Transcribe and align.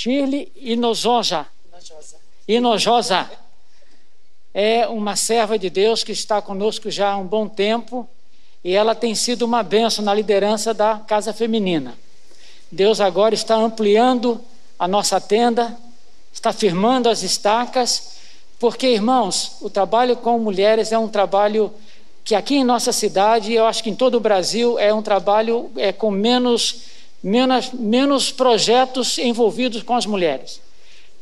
Shirley 0.00 0.50
Inojosa. 0.56 1.46
Inojosa. 2.48 3.30
É 4.54 4.88
uma 4.88 5.14
serva 5.14 5.58
de 5.58 5.68
Deus 5.68 6.02
que 6.02 6.10
está 6.10 6.40
conosco 6.40 6.90
já 6.90 7.10
há 7.10 7.18
um 7.18 7.26
bom 7.26 7.46
tempo 7.46 8.08
e 8.64 8.74
ela 8.74 8.94
tem 8.94 9.14
sido 9.14 9.42
uma 9.42 9.62
benção 9.62 10.02
na 10.02 10.14
liderança 10.14 10.72
da 10.72 10.98
Casa 11.00 11.34
Feminina. 11.34 11.98
Deus 12.72 12.98
agora 12.98 13.34
está 13.34 13.56
ampliando 13.56 14.40
a 14.78 14.88
nossa 14.88 15.20
tenda, 15.20 15.76
está 16.32 16.50
firmando 16.50 17.10
as 17.10 17.22
estacas, 17.22 18.12
porque, 18.58 18.86
irmãos, 18.86 19.58
o 19.60 19.68
trabalho 19.68 20.16
com 20.16 20.38
mulheres 20.38 20.92
é 20.92 20.98
um 20.98 21.08
trabalho 21.08 21.70
que 22.24 22.34
aqui 22.34 22.54
em 22.54 22.64
nossa 22.64 22.90
cidade, 22.90 23.52
eu 23.52 23.66
acho 23.66 23.82
que 23.82 23.90
em 23.90 23.94
todo 23.94 24.14
o 24.14 24.20
Brasil, 24.20 24.78
é 24.78 24.94
um 24.94 25.02
trabalho 25.02 25.70
é, 25.76 25.92
com 25.92 26.10
menos, 26.10 26.84
menos, 27.22 27.72
menos 27.72 28.30
projetos 28.30 29.18
envolvidos 29.18 29.82
com 29.82 29.94
as 29.94 30.06
mulheres. 30.06 30.60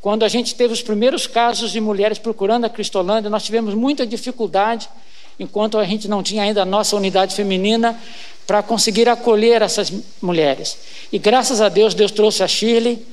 Quando 0.00 0.24
a 0.24 0.28
gente 0.28 0.54
teve 0.54 0.72
os 0.72 0.82
primeiros 0.82 1.26
casos 1.26 1.72
de 1.72 1.80
mulheres 1.80 2.18
procurando 2.18 2.64
a 2.64 2.70
Cristolândia, 2.70 3.28
nós 3.28 3.44
tivemos 3.44 3.74
muita 3.74 4.06
dificuldade, 4.06 4.88
enquanto 5.38 5.76
a 5.76 5.84
gente 5.84 6.06
não 6.08 6.22
tinha 6.22 6.42
ainda 6.42 6.62
a 6.62 6.64
nossa 6.64 6.96
unidade 6.96 7.34
feminina, 7.34 7.98
para 8.46 8.62
conseguir 8.62 9.08
acolher 9.08 9.60
essas 9.60 9.92
mulheres. 10.22 10.78
E 11.12 11.18
graças 11.18 11.60
a 11.60 11.68
Deus, 11.68 11.94
Deus 11.94 12.10
trouxe 12.10 12.42
a 12.42 12.48
Shirley, 12.48 13.04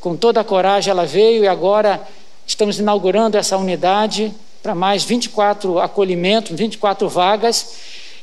com 0.00 0.16
toda 0.16 0.40
a 0.40 0.44
coragem 0.44 0.90
ela 0.90 1.06
veio 1.06 1.44
e 1.44 1.48
agora 1.48 2.00
estamos 2.46 2.78
inaugurando 2.78 3.36
essa 3.36 3.56
unidade 3.56 4.32
para 4.62 4.74
mais 4.74 5.04
24 5.04 5.78
acolhimentos, 5.78 6.56
24 6.56 7.08
vagas. 7.08 7.74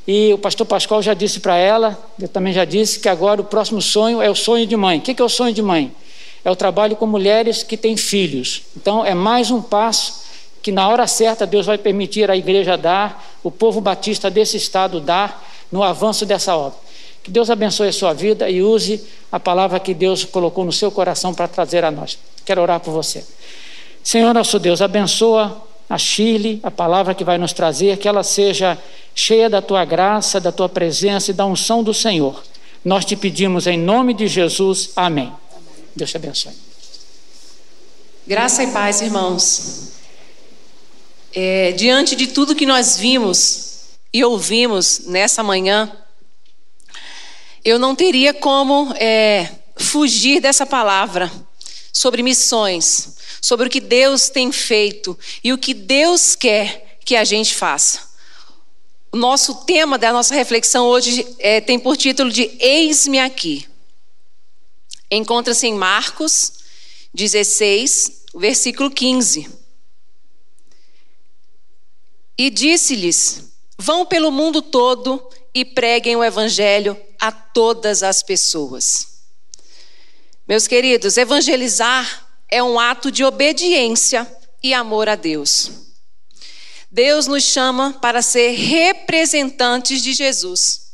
E 0.08 0.34
o 0.34 0.38
pastor 0.38 0.68
Pascoal 0.68 1.02
já 1.02 1.14
disse 1.14 1.40
para 1.40 1.56
ela, 1.56 1.98
eu 2.20 2.28
também 2.28 2.52
já 2.52 2.66
disse, 2.66 3.00
que 3.00 3.08
agora 3.08 3.40
o 3.40 3.44
próximo 3.44 3.82
sonho 3.82 4.22
é 4.22 4.30
o 4.30 4.36
sonho 4.36 4.68
de 4.68 4.76
mãe. 4.76 5.00
O 5.00 5.02
que 5.02 5.22
é 5.22 5.24
o 5.24 5.30
sonho 5.30 5.54
de 5.54 5.62
mãe? 5.62 5.94
É 6.44 6.52
o 6.52 6.56
trabalho 6.56 6.96
com 6.96 7.08
mulheres 7.08 7.64
que 7.64 7.78
têm 7.78 7.96
filhos. 7.96 8.64
Então, 8.76 9.06
é 9.06 9.14
mais 9.14 9.50
um 9.50 9.62
passo 9.62 10.24
que, 10.62 10.72
na 10.72 10.88
hora 10.90 11.08
certa, 11.08 11.48
Deus 11.48 11.66
vai 11.66 11.78
permitir 11.78 12.30
a 12.30 12.36
igreja 12.36 12.78
dar, 12.78 13.38
o 13.42 13.50
povo 13.50 13.80
batista 13.80 14.30
desse 14.30 14.58
estado 14.58 15.00
dar, 15.00 15.50
no 15.72 15.82
avanço 15.82 16.26
dessa 16.26 16.56
obra. 16.56 16.78
Que 17.24 17.32
Deus 17.32 17.50
abençoe 17.50 17.88
a 17.88 17.94
sua 17.94 18.14
vida 18.14 18.50
e 18.50 18.62
use 18.62 19.02
a 19.32 19.40
palavra 19.40 19.80
que 19.80 19.94
Deus 19.94 20.26
colocou 20.26 20.66
no 20.66 20.74
seu 20.74 20.92
coração 20.92 21.34
para 21.34 21.48
trazer 21.48 21.86
a 21.86 21.90
nós. 21.90 22.18
Quero 22.46 22.62
orar 22.62 22.82
por 22.82 22.92
você. 22.92 23.24
Senhor 24.04 24.34
nosso 24.34 24.60
Deus, 24.60 24.82
abençoa 24.82 25.64
a 25.94 25.98
Chile, 26.00 26.60
a 26.64 26.72
palavra 26.72 27.14
que 27.14 27.24
vai 27.24 27.38
nos 27.38 27.54
trazer, 27.54 27.98
que 27.98 28.08
ela 28.08 28.24
seja 28.24 28.82
cheia 29.14 29.48
da 29.48 29.62
tua 29.62 29.86
graça, 29.86 30.40
da 30.40 30.52
tua 30.52 30.68
presença 30.68 31.30
e 31.30 31.36
da 31.36 31.46
unção 31.46 31.84
do 31.84 31.94
Senhor. 31.94 32.44
Nós 32.84 33.06
te 33.06 33.16
pedimos 33.16 33.68
em 33.68 33.78
nome 33.78 34.16
de 34.16 34.28
Jesus. 34.28 34.90
Amém. 34.96 35.32
Deus 35.96 36.10
te 36.10 36.18
abençoe. 36.18 36.54
Graça 38.26 38.64
e 38.64 38.72
paz, 38.72 39.02
irmãos. 39.02 39.90
É, 41.32 41.74
diante 41.74 42.16
de 42.16 42.26
tudo 42.26 42.56
que 42.56 42.66
nós 42.66 42.98
vimos 42.98 43.92
e 44.12 44.24
ouvimos 44.24 45.02
nessa 45.06 45.44
manhã, 45.44 45.92
eu 47.64 47.78
não 47.78 47.96
teria 47.96 48.34
como 48.34 48.92
é, 48.98 49.48
fugir 49.76 50.42
dessa 50.42 50.66
palavra 50.66 51.32
sobre 51.94 52.24
missões 52.24 53.14
sobre 53.44 53.68
o 53.68 53.70
que 53.70 53.82
Deus 53.82 54.30
tem 54.30 54.54
feito 54.54 55.20
e 55.44 55.52
o 55.52 55.58
que 55.58 55.74
Deus 55.74 56.34
quer 56.34 56.98
que 57.04 57.14
a 57.14 57.26
gente 57.26 57.54
faça. 57.54 58.10
O 59.12 59.18
nosso 59.18 59.66
tema 59.66 59.98
da 59.98 60.14
nossa 60.14 60.34
reflexão 60.34 60.88
hoje 60.88 61.28
é, 61.40 61.60
tem 61.60 61.78
por 61.78 61.98
título 61.98 62.32
de 62.32 62.44
Eis-me 62.58 63.20
aqui. 63.20 63.68
Encontra-se 65.12 65.68
em 65.68 65.74
Marcos 65.74 66.54
16, 67.14 68.24
versículo 68.34 68.90
15. 68.90 69.50
E 72.38 72.50
disse-lhes: 72.50 73.52
Vão 73.78 74.06
pelo 74.06 74.32
mundo 74.32 74.62
todo 74.62 75.30
e 75.54 75.66
preguem 75.66 76.16
o 76.16 76.24
evangelho 76.24 76.98
a 77.20 77.30
todas 77.30 78.04
as 78.04 78.24
pessoas. 78.24 79.13
Meus 80.54 80.68
queridos, 80.68 81.18
evangelizar 81.18 82.28
é 82.48 82.62
um 82.62 82.80
ato 82.80 83.12
de 83.12 83.26
obediência 83.26 84.32
e 84.62 84.72
amor 84.72 85.10
a 85.10 85.16
Deus. 85.16 85.72
Deus 86.92 87.26
nos 87.26 87.44
chama 87.44 87.98
para 88.00 88.22
ser 88.22 88.52
representantes 88.52 90.04
de 90.04 90.14
Jesus. 90.14 90.92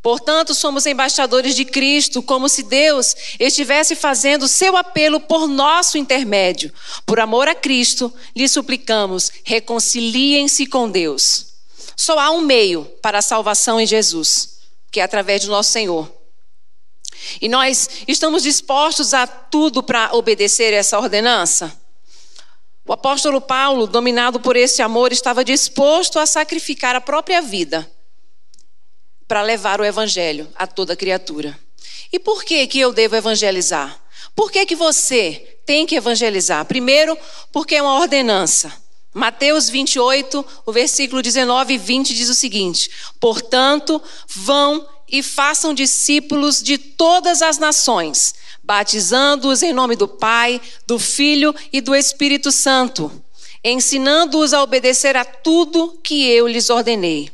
Portanto, 0.00 0.54
somos 0.54 0.86
embaixadores 0.86 1.56
de 1.56 1.64
Cristo, 1.64 2.22
como 2.22 2.48
se 2.48 2.62
Deus 2.62 3.16
estivesse 3.40 3.96
fazendo 3.96 4.46
seu 4.46 4.76
apelo 4.76 5.18
por 5.18 5.48
nosso 5.48 5.98
intermédio. 5.98 6.72
Por 7.04 7.18
amor 7.18 7.48
a 7.48 7.56
Cristo, 7.56 8.14
lhe 8.36 8.48
suplicamos: 8.48 9.32
reconciliem-se 9.42 10.64
com 10.64 10.88
Deus. 10.88 11.46
Só 11.96 12.20
há 12.20 12.30
um 12.30 12.40
meio 12.40 12.84
para 13.02 13.18
a 13.18 13.22
salvação 13.22 13.80
em 13.80 13.86
Jesus, 13.86 14.60
que 14.92 15.00
é 15.00 15.02
através 15.02 15.42
do 15.42 15.50
nosso 15.50 15.72
Senhor. 15.72 16.15
E 17.40 17.48
nós 17.48 17.88
estamos 18.06 18.42
dispostos 18.42 19.14
a 19.14 19.26
tudo 19.26 19.82
para 19.82 20.14
obedecer 20.14 20.72
essa 20.72 20.98
ordenança? 20.98 21.72
O 22.86 22.92
apóstolo 22.92 23.40
Paulo, 23.40 23.86
dominado 23.86 24.38
por 24.38 24.54
esse 24.56 24.80
amor, 24.80 25.12
estava 25.12 25.44
disposto 25.44 26.18
a 26.18 26.26
sacrificar 26.26 26.94
a 26.94 27.00
própria 27.00 27.42
vida 27.42 27.90
para 29.26 29.42
levar 29.42 29.80
o 29.80 29.84
evangelho 29.84 30.48
a 30.54 30.66
toda 30.66 30.94
criatura. 30.94 31.58
E 32.12 32.18
por 32.18 32.44
que 32.44 32.66
que 32.66 32.78
eu 32.78 32.92
devo 32.92 33.16
evangelizar? 33.16 34.00
Por 34.34 34.52
que 34.52 34.64
que 34.66 34.76
você 34.76 35.58
tem 35.66 35.84
que 35.86 35.96
evangelizar? 35.96 36.64
Primeiro, 36.64 37.18
porque 37.50 37.74
é 37.74 37.82
uma 37.82 37.98
ordenança. 37.98 38.72
Mateus 39.12 39.68
28, 39.68 40.44
o 40.66 40.72
versículo 40.72 41.22
19 41.22 41.74
e 41.74 41.78
20 41.78 42.14
diz 42.14 42.28
o 42.28 42.34
seguinte: 42.34 42.90
Portanto, 43.18 44.00
vão 44.28 44.86
e 45.08 45.22
façam 45.22 45.72
discípulos 45.72 46.62
de 46.62 46.78
todas 46.78 47.42
as 47.42 47.58
nações, 47.58 48.34
batizando-os 48.62 49.62
em 49.62 49.72
nome 49.72 49.94
do 49.94 50.08
Pai, 50.08 50.60
do 50.86 50.98
Filho 50.98 51.54
e 51.72 51.80
do 51.80 51.94
Espírito 51.94 52.50
Santo, 52.50 53.10
ensinando-os 53.62 54.52
a 54.52 54.62
obedecer 54.62 55.16
a 55.16 55.24
tudo 55.24 55.98
que 56.02 56.28
eu 56.28 56.48
lhes 56.48 56.70
ordenei. 56.70 57.30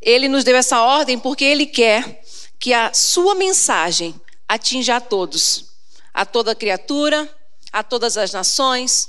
Ele 0.00 0.28
nos 0.28 0.44
deu 0.44 0.56
essa 0.56 0.80
ordem 0.80 1.18
porque 1.18 1.44
ele 1.44 1.66
quer 1.66 2.22
que 2.58 2.72
a 2.72 2.92
sua 2.92 3.34
mensagem 3.34 4.14
atinja 4.48 4.96
a 4.96 5.00
todos, 5.00 5.66
a 6.14 6.24
toda 6.24 6.54
criatura, 6.54 7.28
a 7.72 7.82
todas 7.82 8.16
as 8.16 8.32
nações, 8.32 9.08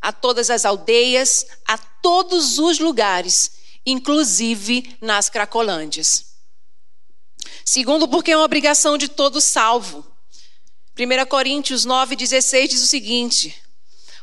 a 0.00 0.12
todas 0.12 0.50
as 0.50 0.64
aldeias, 0.64 1.46
a 1.66 1.78
todos 1.78 2.58
os 2.58 2.78
lugares, 2.78 3.52
inclusive 3.86 4.96
nas 5.00 5.30
Cracolândias. 5.30 6.33
Segundo, 7.64 8.08
porque 8.08 8.32
é 8.32 8.36
uma 8.36 8.44
obrigação 8.44 8.98
de 8.98 9.08
todo 9.08 9.40
salvo. 9.40 10.06
1 10.98 11.26
Coríntios 11.26 11.84
9,16 11.84 12.68
diz 12.68 12.82
o 12.82 12.86
seguinte: 12.86 13.54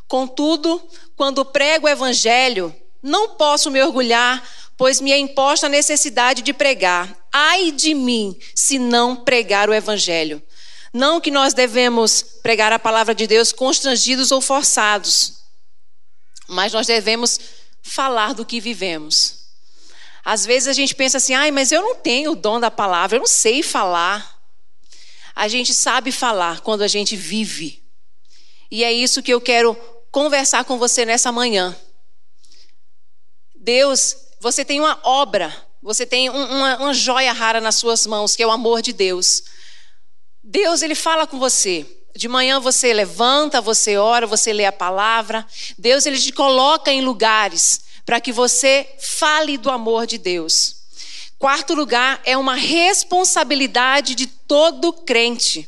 Contudo, 0.07 0.81
quando 1.15 1.45
prego 1.45 1.85
o 1.85 1.89
evangelho, 1.89 2.75
não 3.01 3.35
posso 3.35 3.69
me 3.69 3.81
orgulhar, 3.81 4.41
pois 4.77 5.01
me 5.01 5.11
é 5.11 5.17
imposta 5.17 5.67
a 5.67 5.69
necessidade 5.69 6.41
de 6.41 6.53
pregar. 6.53 7.17
Ai 7.31 7.71
de 7.71 7.93
mim, 7.93 8.37
se 8.55 8.79
não 8.79 9.15
pregar 9.15 9.69
o 9.69 9.73
evangelho. 9.73 10.41
Não 10.93 11.21
que 11.21 11.31
nós 11.31 11.53
devemos 11.53 12.21
pregar 12.43 12.73
a 12.73 12.79
palavra 12.79 13.15
de 13.15 13.25
Deus 13.25 13.51
constrangidos 13.51 14.31
ou 14.31 14.41
forçados, 14.41 15.41
mas 16.47 16.73
nós 16.73 16.87
devemos 16.87 17.39
falar 17.81 18.33
do 18.33 18.45
que 18.45 18.59
vivemos. 18.59 19.40
Às 20.23 20.45
vezes 20.45 20.67
a 20.67 20.73
gente 20.73 20.93
pensa 20.93 21.17
assim, 21.17 21.33
ai, 21.33 21.51
mas 21.51 21.71
eu 21.71 21.81
não 21.81 21.95
tenho 21.95 22.31
o 22.31 22.35
dom 22.35 22.59
da 22.59 22.69
palavra, 22.69 23.17
eu 23.17 23.21
não 23.21 23.27
sei 23.27 23.63
falar. 23.63 24.39
A 25.35 25.47
gente 25.47 25.73
sabe 25.73 26.11
falar 26.11 26.61
quando 26.61 26.83
a 26.83 26.87
gente 26.87 27.15
vive. 27.15 27.83
E 28.69 28.83
é 28.83 28.91
isso 28.91 29.23
que 29.23 29.33
eu 29.33 29.41
quero 29.41 29.75
conversar 30.11 30.63
com 30.63 30.77
você 30.77 31.05
nessa 31.05 31.31
manhã. 31.31 31.75
Deus, 33.55 34.15
você 34.39 34.63
tem 34.63 34.79
uma 34.79 34.99
obra, 35.03 35.55
você 35.81 36.05
tem 36.05 36.29
uma, 36.29 36.77
uma 36.77 36.93
joia 36.93 37.33
rara 37.33 37.59
nas 37.59 37.75
suas 37.75 38.05
mãos, 38.05 38.35
que 38.35 38.43
é 38.43 38.47
o 38.47 38.51
amor 38.51 38.81
de 38.81 38.93
Deus. 38.93 39.43
Deus, 40.43 40.81
Ele 40.81 40.95
fala 40.95 41.25
com 41.25 41.39
você. 41.39 41.85
De 42.15 42.27
manhã 42.27 42.59
você 42.59 42.93
levanta, 42.93 43.61
você 43.61 43.97
ora, 43.97 44.27
você 44.27 44.53
lê 44.53 44.65
a 44.65 44.71
palavra. 44.71 45.45
Deus, 45.77 46.05
Ele 46.05 46.19
te 46.19 46.31
coloca 46.31 46.91
em 46.91 47.01
lugares 47.01 47.81
para 48.05 48.19
que 48.21 48.31
você 48.31 48.87
fale 48.99 49.57
do 49.57 49.69
amor 49.69 50.05
de 50.05 50.17
Deus. 50.17 50.77
Quarto 51.37 51.73
lugar 51.73 52.21
é 52.23 52.37
uma 52.37 52.55
responsabilidade 52.55 54.13
de 54.13 54.27
todo 54.27 54.93
crente. 54.93 55.67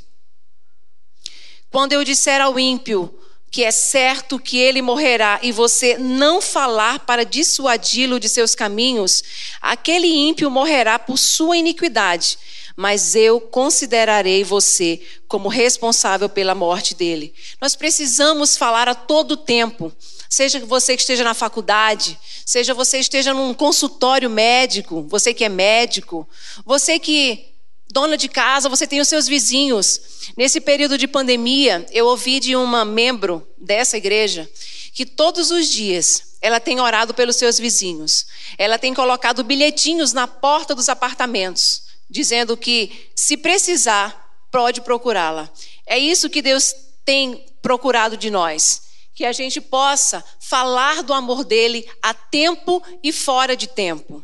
Quando 1.72 1.94
eu 1.94 2.04
disser 2.04 2.40
ao 2.42 2.60
ímpio 2.60 3.20
que 3.54 3.64
é 3.64 3.70
certo 3.70 4.40
que 4.40 4.58
ele 4.58 4.82
morrerá 4.82 5.40
e 5.44 5.52
você 5.52 5.96
não 5.96 6.42
falar 6.42 7.02
para 7.02 7.24
dissuadi-lo 7.24 8.20
de 8.20 8.28
seus 8.28 8.56
caminhos, 8.56 9.24
aquele 9.62 10.08
ímpio 10.08 10.50
morrerá 10.50 10.98
por 10.98 11.20
sua 11.20 11.56
iniquidade, 11.56 12.36
mas 12.76 13.16
eu 13.16 13.40
considerarei 13.40 14.44
você 14.44 15.00
como 15.28 15.50
responsável 15.50 16.28
pela 16.28 16.56
morte 16.56 16.96
dele. 16.96 17.32
Nós 17.62 17.76
precisamos 17.76 18.58
falar 18.58 18.90
a 18.90 18.96
todo 18.96 19.38
tempo. 19.38 19.94
Seja 20.34 20.60
você 20.66 20.96
que 20.96 21.04
esteja 21.04 21.24
na 21.24 21.36
faculdade, 21.36 22.20
seja 22.44 22.74
você 22.74 22.98
esteja 22.98 23.36
num 23.36 23.54
consultório 23.54 24.28
médico, 24.32 25.06
você 25.08 25.32
que 25.32 25.44
é 25.44 25.50
médico, 25.50 26.28
você 26.66 26.98
que 26.98 27.54
dona 27.92 28.18
de 28.18 28.28
casa, 28.28 28.68
você 28.68 28.88
tem 28.88 29.00
os 29.00 29.08
seus 29.08 29.28
vizinhos. 29.28 30.02
Nesse 30.36 30.60
período 30.60 30.98
de 30.98 31.08
pandemia, 31.08 31.86
eu 31.92 32.08
ouvi 32.08 32.40
de 32.40 32.56
uma 32.56 32.84
membro 32.84 33.48
dessa 33.60 33.96
igreja 33.96 34.50
que 34.92 35.06
todos 35.06 35.52
os 35.52 35.68
dias 35.68 36.36
ela 36.42 36.60
tem 36.60 36.80
orado 36.80 37.14
pelos 37.14 37.36
seus 37.36 37.60
vizinhos. 37.60 38.26
Ela 38.58 38.80
tem 38.80 38.92
colocado 38.92 39.44
bilhetinhos 39.44 40.14
na 40.14 40.28
porta 40.28 40.74
dos 40.74 40.90
apartamentos, 40.90 41.84
dizendo 42.10 42.58
que 42.58 43.12
se 43.16 43.38
precisar, 43.38 44.34
pode 44.52 44.82
procurá-la. 44.82 45.48
É 45.86 46.00
isso 46.00 46.28
que 46.28 46.42
Deus 46.42 46.74
tem 47.06 47.46
procurado 47.62 48.18
de 48.18 48.32
nós. 48.32 48.83
Que 49.14 49.26
a 49.26 49.32
gente 49.32 49.62
possa 49.62 50.24
falar 50.40 51.04
do 51.04 51.14
amor 51.14 51.44
dele 51.44 51.90
a 52.02 52.14
tempo 52.14 52.84
e 53.04 53.12
fora 53.12 53.56
de 53.56 53.68
tempo. 53.68 54.24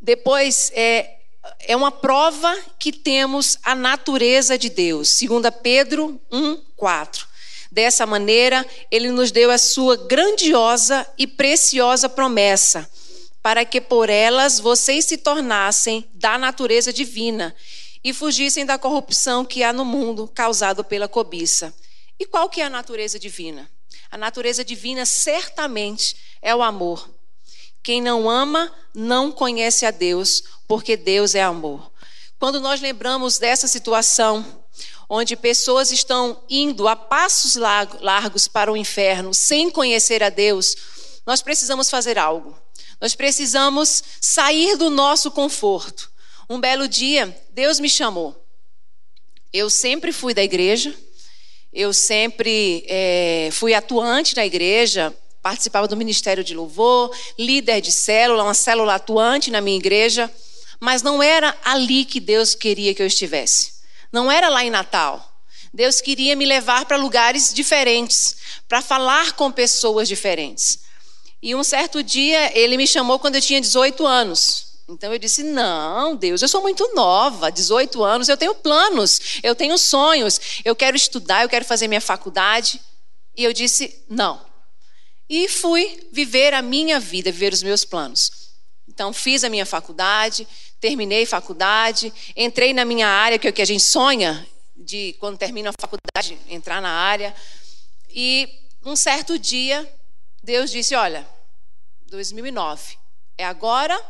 Depois, 0.00 0.70
é, 0.74 1.16
é 1.60 1.76
uma 1.76 1.90
prova 1.90 2.56
que 2.78 2.92
temos 2.92 3.58
a 3.62 3.74
natureza 3.74 4.56
de 4.56 4.68
Deus. 4.68 5.18
2 5.20 5.42
Pedro 5.62 6.20
1, 6.30 6.56
4. 6.76 7.26
Dessa 7.70 8.06
maneira, 8.06 8.64
ele 8.90 9.10
nos 9.10 9.30
deu 9.30 9.50
a 9.50 9.58
sua 9.58 9.96
grandiosa 9.96 11.06
e 11.18 11.26
preciosa 11.26 12.08
promessa, 12.08 12.88
para 13.42 13.64
que 13.64 13.80
por 13.80 14.08
elas 14.08 14.60
vocês 14.60 15.04
se 15.04 15.16
tornassem 15.16 16.08
da 16.14 16.38
natureza 16.38 16.92
divina 16.92 17.54
e 18.02 18.12
fugissem 18.12 18.64
da 18.64 18.78
corrupção 18.78 19.44
que 19.44 19.64
há 19.64 19.72
no 19.72 19.84
mundo 19.84 20.30
causado 20.32 20.84
pela 20.84 21.08
cobiça. 21.08 21.74
E 22.18 22.26
qual 22.26 22.48
que 22.48 22.60
é 22.60 22.64
a 22.64 22.70
natureza 22.70 23.18
divina? 23.18 23.70
A 24.10 24.16
natureza 24.16 24.64
divina 24.64 25.04
certamente 25.04 26.16
é 26.40 26.54
o 26.54 26.62
amor. 26.62 27.10
Quem 27.82 28.00
não 28.00 28.28
ama 28.28 28.72
não 28.94 29.30
conhece 29.30 29.86
a 29.86 29.90
Deus, 29.90 30.42
porque 30.66 30.96
Deus 30.96 31.34
é 31.34 31.42
amor. 31.42 31.92
Quando 32.38 32.60
nós 32.60 32.80
lembramos 32.80 33.38
dessa 33.38 33.68
situação, 33.68 34.64
onde 35.08 35.36
pessoas 35.36 35.90
estão 35.90 36.42
indo 36.48 36.88
a 36.88 36.96
passos 36.96 37.54
largos 37.54 38.48
para 38.48 38.72
o 38.72 38.76
inferno 38.76 39.32
sem 39.32 39.70
conhecer 39.70 40.22
a 40.22 40.28
Deus, 40.28 40.76
nós 41.24 41.42
precisamos 41.42 41.88
fazer 41.88 42.18
algo. 42.18 42.58
Nós 43.00 43.14
precisamos 43.14 44.02
sair 44.20 44.76
do 44.76 44.90
nosso 44.90 45.30
conforto. 45.30 46.10
Um 46.48 46.60
belo 46.60 46.88
dia, 46.88 47.36
Deus 47.50 47.78
me 47.78 47.88
chamou. 47.88 48.44
Eu 49.52 49.70
sempre 49.70 50.12
fui 50.12 50.34
da 50.34 50.42
igreja, 50.42 50.96
eu 51.76 51.92
sempre 51.92 52.86
é, 52.88 53.50
fui 53.52 53.74
atuante 53.74 54.34
na 54.34 54.46
igreja, 54.46 55.14
participava 55.42 55.86
do 55.86 55.94
ministério 55.94 56.42
de 56.42 56.54
louvor, 56.54 57.14
líder 57.38 57.82
de 57.82 57.92
célula, 57.92 58.44
uma 58.44 58.54
célula 58.54 58.94
atuante 58.94 59.50
na 59.50 59.60
minha 59.60 59.76
igreja. 59.76 60.32
Mas 60.80 61.02
não 61.02 61.22
era 61.22 61.54
ali 61.62 62.06
que 62.06 62.18
Deus 62.18 62.54
queria 62.54 62.94
que 62.94 63.02
eu 63.02 63.06
estivesse. 63.06 63.74
Não 64.10 64.32
era 64.32 64.48
lá 64.48 64.64
em 64.64 64.70
Natal. 64.70 65.38
Deus 65.72 66.00
queria 66.00 66.34
me 66.34 66.46
levar 66.46 66.86
para 66.86 66.96
lugares 66.96 67.52
diferentes, 67.52 68.36
para 68.66 68.80
falar 68.80 69.32
com 69.32 69.52
pessoas 69.52 70.08
diferentes. 70.08 70.78
E 71.42 71.54
um 71.54 71.62
certo 71.62 72.02
dia 72.02 72.58
ele 72.58 72.78
me 72.78 72.86
chamou 72.86 73.18
quando 73.18 73.34
eu 73.34 73.42
tinha 73.42 73.60
18 73.60 74.06
anos. 74.06 74.65
Então 74.88 75.12
eu 75.12 75.18
disse: 75.18 75.42
Não, 75.42 76.14
Deus, 76.14 76.42
eu 76.42 76.48
sou 76.48 76.62
muito 76.62 76.94
nova, 76.94 77.50
18 77.50 78.02
anos, 78.04 78.28
eu 78.28 78.36
tenho 78.36 78.54
planos, 78.54 79.40
eu 79.42 79.54
tenho 79.54 79.76
sonhos, 79.76 80.62
eu 80.64 80.76
quero 80.76 80.96
estudar, 80.96 81.42
eu 81.42 81.48
quero 81.48 81.64
fazer 81.64 81.88
minha 81.88 82.00
faculdade. 82.00 82.80
E 83.36 83.42
eu 83.42 83.52
disse: 83.52 84.04
Não. 84.08 84.44
E 85.28 85.48
fui 85.48 86.08
viver 86.12 86.54
a 86.54 86.62
minha 86.62 87.00
vida, 87.00 87.32
viver 87.32 87.52
os 87.52 87.62
meus 87.62 87.84
planos. 87.84 88.30
Então 88.88 89.12
fiz 89.12 89.42
a 89.42 89.50
minha 89.50 89.66
faculdade, 89.66 90.46
terminei 90.80 91.26
faculdade, 91.26 92.12
entrei 92.36 92.72
na 92.72 92.84
minha 92.84 93.08
área, 93.08 93.38
que 93.38 93.46
é 93.46 93.50
o 93.50 93.52
que 93.52 93.62
a 93.62 93.66
gente 93.66 93.82
sonha 93.82 94.46
de 94.76 95.16
quando 95.18 95.36
termina 95.36 95.70
a 95.70 95.80
faculdade, 95.80 96.38
entrar 96.48 96.80
na 96.80 96.90
área. 96.90 97.34
E 98.08 98.48
um 98.84 98.94
certo 98.94 99.36
dia, 99.36 99.92
Deus 100.44 100.70
disse: 100.70 100.94
Olha, 100.94 101.28
2009, 102.06 102.96
é 103.36 103.44
agora 103.44 104.00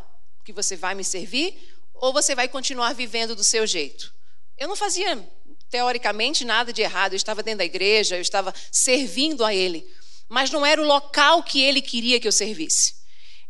que 0.46 0.52
você 0.52 0.76
vai 0.76 0.94
me 0.94 1.02
servir 1.02 1.58
ou 1.93 2.12
você 2.12 2.32
vai 2.32 2.46
continuar 2.46 2.94
vivendo 2.94 3.34
do 3.34 3.43
seu 3.43 3.66
jeito? 3.66 4.14
Eu 4.56 4.69
não 4.69 4.76
fazia, 4.76 5.28
teoricamente, 5.69 6.44
nada 6.44 6.72
de 6.72 6.82
errado, 6.82 7.14
eu 7.14 7.16
estava 7.16 7.43
dentro 7.43 7.58
da 7.58 7.64
igreja, 7.64 8.16
eu 8.16 8.22
estava 8.22 8.54
servindo 8.70 9.44
a 9.44 9.52
Ele, 9.52 9.84
mas 10.28 10.52
não 10.52 10.64
era 10.64 10.81
o 10.81 10.87
local 10.87 11.43
que 11.43 11.60
Ele 11.60 11.82
queria 11.82 12.20
que 12.20 12.28
eu 12.28 12.32
servisse. 12.32 12.94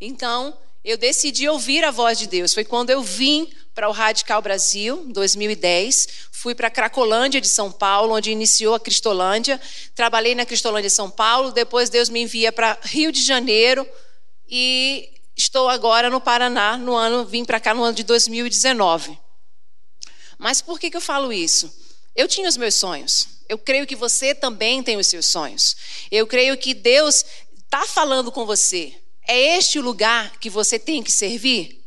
Então, 0.00 0.56
eu 0.82 0.96
decidi 0.96 1.46
ouvir 1.46 1.84
a 1.84 1.90
voz 1.90 2.18
de 2.18 2.26
Deus. 2.26 2.54
Foi 2.54 2.64
quando 2.64 2.88
eu 2.88 3.02
vim 3.02 3.52
para 3.74 3.88
o 3.88 3.92
Radical 3.92 4.40
Brasil, 4.40 5.04
em 5.06 5.12
2010. 5.12 6.08
Fui 6.30 6.54
para 6.54 6.68
a 6.68 6.70
Cracolândia 6.70 7.40
de 7.40 7.48
São 7.48 7.70
Paulo, 7.70 8.14
onde 8.14 8.30
iniciou 8.30 8.74
a 8.74 8.80
Cristolândia. 8.80 9.60
Trabalhei 9.94 10.34
na 10.34 10.46
Cristolândia 10.46 10.88
de 10.88 10.94
São 10.94 11.10
Paulo. 11.10 11.50
Depois 11.50 11.90
Deus 11.90 12.08
me 12.08 12.20
envia 12.20 12.52
para 12.52 12.78
Rio 12.84 13.10
de 13.10 13.22
Janeiro. 13.22 13.86
E 14.48 15.15
estou 15.36 15.68
agora 15.68 16.08
no 16.08 16.20
Paraná, 16.20 16.78
no 16.78 16.94
ano, 16.94 17.24
vim 17.24 17.44
para 17.44 17.60
cá 17.60 17.74
no 17.74 17.82
ano 17.82 17.94
de 17.94 18.02
2019. 18.02 19.18
Mas 20.38 20.62
por 20.62 20.80
que, 20.80 20.90
que 20.90 20.96
eu 20.96 21.00
falo 21.00 21.32
isso? 21.32 21.72
Eu 22.14 22.26
tinha 22.26 22.48
os 22.48 22.56
meus 22.56 22.74
sonhos. 22.74 23.28
Eu 23.48 23.58
creio 23.58 23.86
que 23.86 23.94
você 23.94 24.34
também 24.34 24.82
tem 24.82 24.96
os 24.96 25.06
seus 25.06 25.26
sonhos. 25.26 25.76
Eu 26.10 26.26
creio 26.26 26.56
que 26.56 26.72
Deus 26.72 27.24
está 27.64 27.86
falando 27.86 28.32
com 28.32 28.46
você. 28.46 28.94
É 29.28 29.56
este 29.56 29.78
o 29.78 29.82
lugar 29.82 30.38
que 30.38 30.48
você 30.48 30.78
tem 30.78 31.02
que 31.02 31.12
servir? 31.12 31.84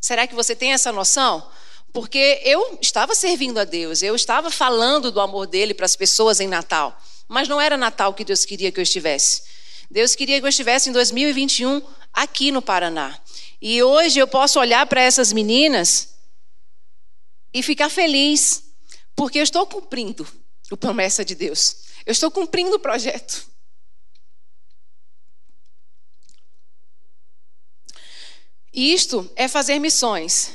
Será 0.00 0.26
que 0.26 0.34
você 0.34 0.54
tem 0.54 0.72
essa 0.72 0.92
noção? 0.92 1.50
Porque 1.92 2.40
eu 2.44 2.78
estava 2.80 3.14
servindo 3.14 3.58
a 3.58 3.64
Deus, 3.64 4.02
eu 4.02 4.14
estava 4.14 4.50
falando 4.50 5.10
do 5.10 5.20
amor 5.20 5.46
dele 5.46 5.74
para 5.74 5.86
as 5.86 5.96
pessoas 5.96 6.40
em 6.40 6.46
Natal, 6.46 6.96
mas 7.26 7.48
não 7.48 7.60
era 7.60 7.76
Natal 7.76 8.14
que 8.14 8.24
Deus 8.24 8.44
queria 8.44 8.70
que 8.70 8.78
eu 8.78 8.82
estivesse. 8.82 9.42
Deus 9.90 10.14
queria 10.14 10.38
que 10.38 10.44
eu 10.44 10.48
estivesse 10.48 10.88
em 10.88 10.92
2021 10.92 11.82
aqui 12.12 12.52
no 12.52 12.62
Paraná. 12.62 13.20
E 13.60 13.82
hoje 13.82 14.20
eu 14.20 14.28
posso 14.28 14.60
olhar 14.60 14.86
para 14.86 15.02
essas 15.02 15.32
meninas 15.32 16.14
e 17.52 17.62
ficar 17.62 17.88
feliz, 17.88 18.62
porque 19.16 19.38
eu 19.38 19.42
estou 19.42 19.66
cumprindo 19.66 20.26
a 20.70 20.76
promessa 20.76 21.24
de 21.24 21.34
Deus. 21.34 21.76
Eu 22.06 22.12
estou 22.12 22.30
cumprindo 22.30 22.76
o 22.76 22.80
projeto. 22.80 23.50
Isto 28.72 29.30
é 29.34 29.48
fazer 29.48 29.80
missões. 29.80 30.52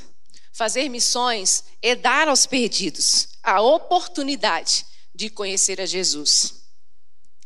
Fazer 0.53 0.87
missões 0.87 1.65
é 1.81 1.93
dar 1.93 2.29
aos 2.29 2.45
perdidos 2.45 3.27
a 3.43 3.61
oportunidade 3.61 4.85
de 5.13 5.29
conhecer 5.29 5.81
a 5.81 5.85
Jesus. 5.85 6.64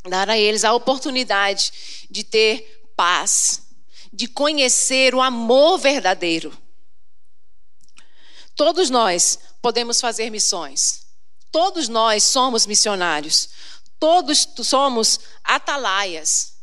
Dar 0.08 0.29
a 0.29 0.38
eles 0.38 0.63
a 0.63 0.74
oportunidade 0.74 2.08
de 2.10 2.24
ter 2.24 2.91
paz, 2.96 3.63
de 4.12 4.27
conhecer 4.27 5.13
o 5.13 5.22
amor 5.22 5.77
verdadeiro. 5.77 6.56
Todos 8.56 8.89
nós 8.89 9.39
podemos 9.62 10.00
fazer 10.00 10.29
missões. 10.29 11.06
Todos 11.51 11.88
nós 11.88 12.24
somos 12.24 12.65
missionários. 12.65 13.50
Todos 14.00 14.48
somos 14.63 15.20
atalaias. 15.44 16.53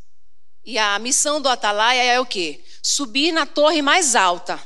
E 0.65 0.77
a 0.77 0.97
missão 0.99 1.41
do 1.41 1.49
atalaia 1.49 2.03
é 2.03 2.19
o 2.19 2.25
quê? 2.25 2.63
subir 2.87 3.33
na 3.33 3.45
torre 3.45 3.81
mais 3.81 4.15
alta 4.15 4.57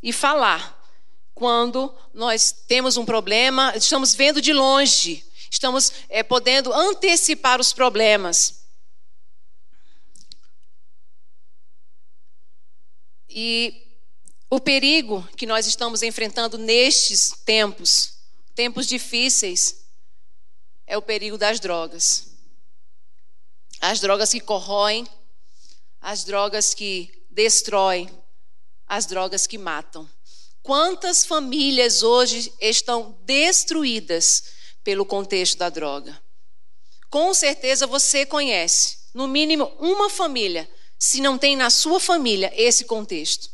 e 0.00 0.12
falar 0.12 0.80
quando 1.34 1.92
nós 2.14 2.52
temos 2.52 2.96
um 2.96 3.04
problema, 3.04 3.72
estamos 3.74 4.14
vendo 4.14 4.40
de 4.40 4.52
longe, 4.52 5.25
estamos 5.50 5.92
é, 6.08 6.22
podendo 6.22 6.72
antecipar 6.72 7.60
os 7.60 7.72
problemas. 7.72 8.66
E 13.28 13.86
o 14.48 14.58
perigo 14.58 15.26
que 15.36 15.46
nós 15.46 15.66
estamos 15.66 16.02
enfrentando 16.02 16.56
nestes 16.56 17.30
tempos, 17.44 18.14
tempos 18.54 18.86
difíceis, 18.86 19.84
é 20.86 20.96
o 20.96 21.02
perigo 21.02 21.36
das 21.36 21.60
drogas. 21.60 22.28
As 23.80 24.00
drogas 24.00 24.30
que 24.30 24.40
corroem, 24.40 25.06
as 26.00 26.24
drogas 26.24 26.72
que 26.72 27.26
destroem, 27.28 28.08
as 28.86 29.04
drogas 29.04 29.46
que 29.46 29.58
matam. 29.58 30.08
Quantas 30.62 31.24
famílias 31.24 32.02
hoje 32.02 32.52
estão 32.60 33.18
destruídas 33.24 34.55
pelo 34.86 35.04
contexto 35.04 35.58
da 35.58 35.68
droga? 35.68 36.18
com 37.16 37.32
certeza 37.32 37.86
você 37.86 38.26
conhece, 38.26 38.98
no 39.14 39.26
mínimo 39.26 39.72
uma 39.78 40.10
família, 40.10 40.68
se 40.98 41.20
não 41.20 41.38
tem 41.38 41.56
na 41.56 41.70
sua 41.70 42.00
família 42.00 42.52
esse 42.54 42.84
contexto. 42.84 43.50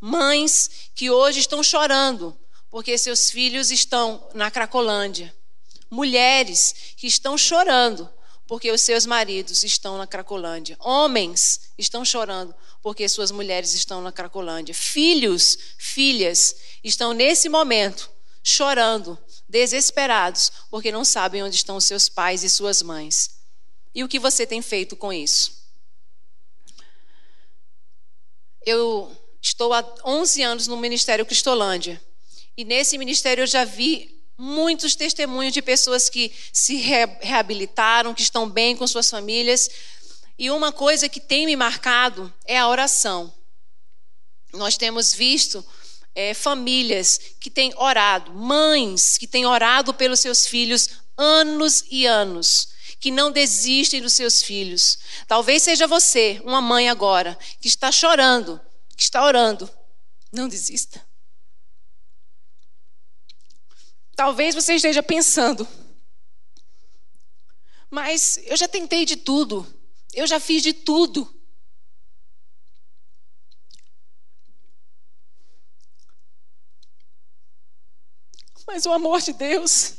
Mães 0.00 0.70
que 0.94 1.10
hoje 1.10 1.40
estão 1.40 1.62
chorando 1.62 2.38
porque 2.70 2.96
seus 2.98 3.30
filhos 3.30 3.70
estão 3.70 4.28
na 4.34 4.50
Cracolândia. 4.50 5.34
Mulheres 5.90 6.74
que 6.96 7.06
estão 7.06 7.36
chorando 7.38 8.08
porque 8.46 8.70
os 8.70 8.82
seus 8.82 9.06
maridos 9.06 9.64
estão 9.64 9.98
na 9.98 10.06
Cracolândia. 10.06 10.76
Homens 10.78 11.72
estão 11.76 12.04
chorando 12.04 12.54
porque 12.82 13.08
suas 13.08 13.30
mulheres 13.30 13.74
estão 13.74 14.00
na 14.00 14.12
Cracolândia. 14.12 14.74
Filhos, 14.74 15.58
filhas 15.78 16.54
estão 16.84 17.12
nesse 17.12 17.48
momento 17.48 18.08
chorando, 18.44 19.18
desesperados, 19.48 20.50
porque 20.70 20.90
não 20.90 21.04
sabem 21.04 21.42
onde 21.42 21.56
estão 21.56 21.80
seus 21.80 22.08
pais 22.08 22.42
e 22.42 22.50
suas 22.50 22.82
mães. 22.82 23.36
E 23.94 24.02
o 24.02 24.08
que 24.08 24.18
você 24.18 24.46
tem 24.46 24.60
feito 24.60 24.96
com 24.96 25.12
isso? 25.12 25.64
Eu 28.64 29.16
estou 29.40 29.72
há 29.72 29.84
11 30.04 30.42
anos 30.42 30.66
no 30.66 30.76
Ministério 30.76 31.24
Cristolândia. 31.24 32.02
E 32.56 32.64
nesse 32.64 32.98
ministério 32.98 33.42
eu 33.42 33.46
já 33.46 33.64
vi 33.64 34.22
muitos 34.36 34.94
testemunhos 34.94 35.54
de 35.54 35.62
pessoas 35.62 36.10
que 36.10 36.32
se 36.52 36.76
reabilitaram, 36.76 38.14
que 38.14 38.22
estão 38.22 38.48
bem 38.48 38.76
com 38.76 38.86
suas 38.86 39.08
famílias. 39.08 39.70
E 40.38 40.50
uma 40.50 40.72
coisa 40.72 41.08
que 41.08 41.20
tem 41.20 41.46
me 41.46 41.56
marcado 41.56 42.32
é 42.44 42.58
a 42.58 42.68
oração. 42.68 43.32
Nós 44.52 44.76
temos 44.76 45.14
visto 45.14 45.64
é, 46.16 46.32
famílias 46.32 47.20
que 47.38 47.50
têm 47.50 47.74
orado, 47.76 48.32
mães 48.32 49.18
que 49.18 49.26
têm 49.26 49.44
orado 49.44 49.92
pelos 49.92 50.18
seus 50.18 50.46
filhos 50.46 50.88
anos 51.14 51.84
e 51.90 52.06
anos, 52.06 52.70
que 52.98 53.10
não 53.10 53.30
desistem 53.30 54.00
dos 54.00 54.14
seus 54.14 54.42
filhos. 54.42 54.98
Talvez 55.28 55.62
seja 55.62 55.86
você, 55.86 56.40
uma 56.42 56.62
mãe 56.62 56.88
agora, 56.88 57.38
que 57.60 57.68
está 57.68 57.92
chorando, 57.92 58.58
que 58.96 59.02
está 59.02 59.22
orando. 59.22 59.70
Não 60.32 60.48
desista. 60.48 61.04
Talvez 64.16 64.54
você 64.54 64.74
esteja 64.74 65.02
pensando, 65.02 65.68
mas 67.90 68.40
eu 68.46 68.56
já 68.56 68.66
tentei 68.66 69.04
de 69.04 69.16
tudo, 69.16 69.66
eu 70.14 70.26
já 70.26 70.40
fiz 70.40 70.62
de 70.62 70.72
tudo. 70.72 71.35
Mas 78.66 78.84
o 78.84 78.92
amor 78.92 79.20
de 79.20 79.32
Deus, 79.32 79.94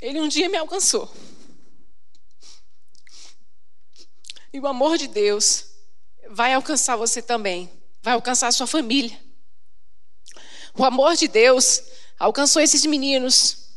ele 0.00 0.20
um 0.20 0.28
dia 0.28 0.48
me 0.48 0.56
alcançou. 0.56 1.12
E 4.52 4.60
o 4.60 4.66
amor 4.66 4.96
de 4.96 5.08
Deus 5.08 5.66
vai 6.30 6.54
alcançar 6.54 6.96
você 6.96 7.20
também, 7.20 7.70
vai 8.02 8.14
alcançar 8.14 8.48
a 8.48 8.52
sua 8.52 8.66
família. 8.66 9.20
O 10.74 10.84
amor 10.84 11.16
de 11.16 11.26
Deus 11.26 11.82
alcançou 12.18 12.62
esses 12.62 12.84
meninos, 12.86 13.70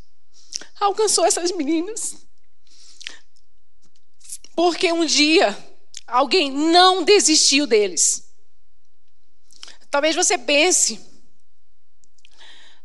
alcançou 0.79 1.25
essas 1.25 1.51
meninas. 1.51 2.15
Porque 4.55 4.91
um 4.91 5.05
dia 5.05 5.57
alguém 6.05 6.51
não 6.51 7.03
desistiu 7.03 7.65
deles. 7.65 8.29
Talvez 9.89 10.15
você 10.15 10.37
pense, 10.37 10.99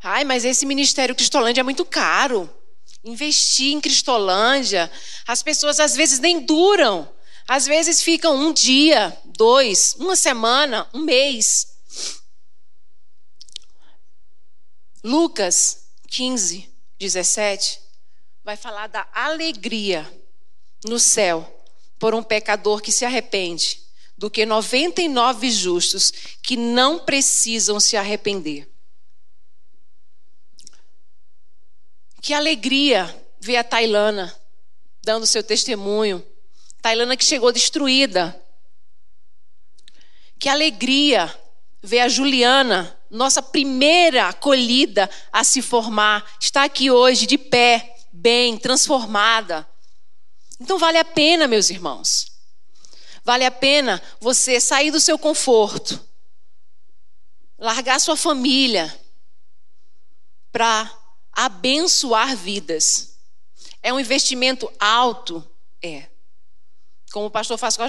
ai, 0.04 0.24
mas 0.24 0.44
esse 0.44 0.66
ministério 0.66 1.14
Cristolândia 1.14 1.60
é 1.60 1.64
muito 1.64 1.84
caro. 1.84 2.48
Investir 3.02 3.72
em 3.72 3.80
Cristolândia, 3.80 4.90
as 5.26 5.42
pessoas 5.42 5.80
às 5.80 5.96
vezes 5.96 6.18
nem 6.18 6.40
duram. 6.40 7.10
Às 7.48 7.66
vezes 7.66 8.02
ficam 8.02 8.36
um 8.36 8.52
dia, 8.52 9.16
dois, 9.24 9.94
uma 9.98 10.16
semana, 10.16 10.88
um 10.94 11.00
mês. 11.00 11.74
Lucas 15.02 15.88
15, 16.08 16.70
17 16.98 17.80
vai 18.42 18.56
falar 18.56 18.86
da 18.86 19.06
alegria 19.12 20.10
no 20.84 20.98
céu 20.98 21.50
por 21.98 22.14
um 22.14 22.22
pecador 22.22 22.80
que 22.80 22.92
se 22.92 23.04
arrepende, 23.04 23.80
do 24.16 24.30
que 24.30 24.46
99 24.46 25.50
justos 25.50 26.12
que 26.42 26.56
não 26.56 26.98
precisam 26.98 27.80
se 27.80 27.96
arrepender. 27.96 28.73
Que 32.24 32.32
alegria 32.32 33.14
ver 33.38 33.58
a 33.58 33.62
Tailana 33.62 34.34
dando 35.02 35.26
seu 35.26 35.42
testemunho. 35.42 36.26
Tailana 36.80 37.18
que 37.18 37.24
chegou 37.24 37.52
destruída. 37.52 38.34
Que 40.38 40.48
alegria 40.48 41.30
ver 41.82 42.00
a 42.00 42.08
Juliana 42.08 42.98
nossa 43.10 43.42
primeira 43.42 44.26
acolhida 44.30 45.10
a 45.30 45.44
se 45.44 45.60
formar, 45.60 46.24
está 46.40 46.64
aqui 46.64 46.90
hoje 46.90 47.26
de 47.26 47.36
pé, 47.36 47.94
bem, 48.10 48.56
transformada. 48.56 49.68
Então 50.58 50.78
vale 50.78 50.96
a 50.96 51.04
pena, 51.04 51.46
meus 51.46 51.68
irmãos. 51.68 52.32
Vale 53.22 53.44
a 53.44 53.50
pena 53.50 54.02
você 54.18 54.58
sair 54.62 54.90
do 54.90 54.98
seu 54.98 55.18
conforto, 55.18 56.00
largar 57.58 58.00
sua 58.00 58.16
família 58.16 58.98
para 60.50 61.03
abençoar 61.34 62.36
vidas. 62.36 63.18
É 63.82 63.92
um 63.92 64.00
investimento 64.00 64.70
alto? 64.78 65.46
É. 65.82 66.06
Como 67.12 67.26
o 67.26 67.30
pastor 67.30 67.58
Pascoal, 67.58 67.88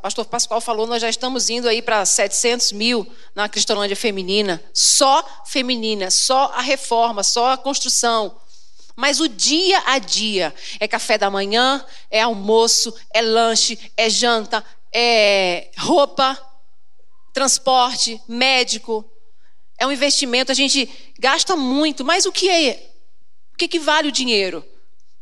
pastor 0.00 0.24
Pascoal 0.26 0.60
falou, 0.60 0.86
nós 0.86 1.02
já 1.02 1.08
estamos 1.08 1.50
indo 1.50 1.68
aí 1.68 1.82
para 1.82 2.04
700 2.06 2.70
mil 2.72 3.10
na 3.34 3.48
Cristolândia 3.48 3.96
feminina, 3.96 4.62
só 4.72 5.24
feminina, 5.44 6.10
só 6.10 6.52
a 6.54 6.60
reforma, 6.60 7.24
só 7.24 7.52
a 7.52 7.58
construção. 7.58 8.40
Mas 8.94 9.18
o 9.18 9.28
dia 9.28 9.82
a 9.86 9.98
dia 9.98 10.54
é 10.78 10.86
café 10.86 11.18
da 11.18 11.30
manhã, 11.30 11.84
é 12.10 12.20
almoço, 12.20 12.94
é 13.12 13.22
lanche, 13.22 13.76
é 13.96 14.08
janta, 14.10 14.64
é 14.92 15.70
roupa, 15.78 16.38
transporte, 17.32 18.20
médico. 18.28 19.04
É 19.80 19.86
um 19.86 19.90
investimento, 19.90 20.52
a 20.52 20.54
gente 20.54 20.88
gasta 21.18 21.56
muito, 21.56 22.04
mas 22.04 22.26
o 22.26 22.30
que 22.30 22.50
é? 22.50 22.92
O 23.54 23.56
que, 23.56 23.66
que 23.66 23.78
vale 23.78 24.08
o 24.08 24.12
dinheiro? 24.12 24.62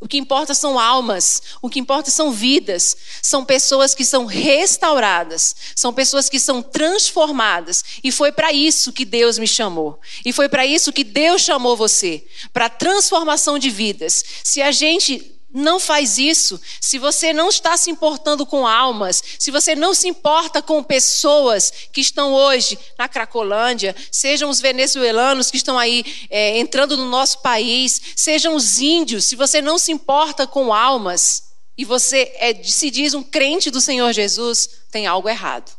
O 0.00 0.06
que 0.06 0.18
importa 0.18 0.52
são 0.52 0.78
almas, 0.78 1.42
o 1.62 1.68
que 1.68 1.78
importa 1.78 2.10
são 2.10 2.32
vidas, 2.32 2.96
são 3.22 3.44
pessoas 3.44 3.94
que 3.94 4.04
são 4.04 4.26
restauradas, 4.26 5.54
são 5.76 5.92
pessoas 5.92 6.28
que 6.28 6.40
são 6.40 6.60
transformadas. 6.60 7.84
E 8.02 8.10
foi 8.10 8.32
para 8.32 8.52
isso 8.52 8.92
que 8.92 9.04
Deus 9.04 9.38
me 9.38 9.46
chamou. 9.46 10.00
E 10.24 10.32
foi 10.32 10.48
para 10.48 10.66
isso 10.66 10.92
que 10.92 11.04
Deus 11.04 11.42
chamou 11.42 11.76
você 11.76 12.24
para 12.52 12.68
transformação 12.68 13.58
de 13.60 13.70
vidas. 13.70 14.24
Se 14.42 14.60
a 14.60 14.72
gente 14.72 15.37
não 15.52 15.80
faz 15.80 16.18
isso, 16.18 16.60
se 16.78 16.98
você 16.98 17.32
não 17.32 17.48
está 17.48 17.76
se 17.76 17.90
importando 17.90 18.44
com 18.44 18.66
almas, 18.66 19.22
se 19.38 19.50
você 19.50 19.74
não 19.74 19.94
se 19.94 20.06
importa 20.06 20.60
com 20.60 20.82
pessoas 20.82 21.72
que 21.90 22.02
estão 22.02 22.34
hoje 22.34 22.78
na 22.98 23.08
Cracolândia, 23.08 23.96
sejam 24.12 24.50
os 24.50 24.60
venezuelanos 24.60 25.50
que 25.50 25.56
estão 25.56 25.78
aí 25.78 26.04
é, 26.28 26.58
entrando 26.58 26.98
no 26.98 27.06
nosso 27.06 27.40
país, 27.40 28.00
sejam 28.14 28.54
os 28.54 28.78
índios, 28.78 29.24
se 29.24 29.36
você 29.36 29.62
não 29.62 29.78
se 29.78 29.90
importa 29.90 30.46
com 30.46 30.72
almas 30.72 31.54
e 31.78 31.84
você 31.84 32.30
é, 32.36 32.62
se 32.62 32.90
diz 32.90 33.14
um 33.14 33.22
crente 33.22 33.70
do 33.70 33.80
Senhor 33.80 34.12
Jesus, 34.12 34.68
tem 34.90 35.06
algo 35.06 35.30
errado. 35.30 35.74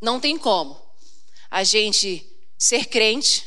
Não 0.00 0.20
tem 0.20 0.38
como 0.38 0.80
a 1.50 1.64
gente 1.64 2.24
ser 2.56 2.86
crente, 2.86 3.44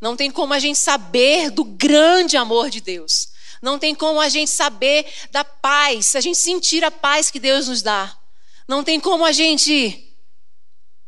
não 0.00 0.16
tem 0.16 0.32
como 0.32 0.52
a 0.52 0.58
gente 0.58 0.78
saber 0.78 1.50
do 1.50 1.62
grande 1.62 2.36
amor 2.36 2.68
de 2.68 2.80
Deus 2.80 3.31
não 3.62 3.78
tem 3.78 3.94
como 3.94 4.20
a 4.20 4.28
gente 4.28 4.50
saber 4.50 5.06
da 5.30 5.44
paz, 5.44 6.16
a 6.16 6.20
gente 6.20 6.36
sentir 6.36 6.84
a 6.84 6.90
paz 6.90 7.30
que 7.30 7.38
Deus 7.38 7.68
nos 7.68 7.80
dá. 7.80 8.18
Não 8.66 8.82
tem 8.82 8.98
como 8.98 9.24
a 9.24 9.30
gente 9.30 10.12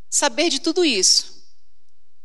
saber 0.09 0.49
de 0.49 0.61
tudo 0.61 0.85
isso 0.85 1.45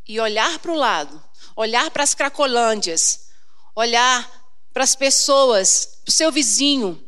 e 0.06 0.20
olhar 0.20 0.60
para 0.60 0.70
o 0.70 0.76
lado, 0.76 1.20
olhar 1.56 1.90
para 1.90 2.04
as 2.04 2.14
cracolândias, 2.14 3.28
olhar 3.74 4.28
para 4.72 4.84
as 4.84 4.94
pessoas, 4.94 5.98
para 6.04 6.10
o 6.10 6.12
seu 6.12 6.30
vizinho 6.30 7.04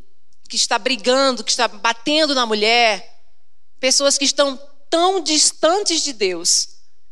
que 0.48 0.56
está 0.56 0.76
brigando, 0.78 1.44
que 1.44 1.50
está 1.52 1.68
batendo 1.68 2.34
na 2.34 2.44
mulher, 2.44 3.22
pessoas 3.78 4.18
que 4.18 4.24
estão 4.24 4.60
tão 4.90 5.20
distantes 5.20 6.02
de 6.02 6.12
Deus 6.12 6.68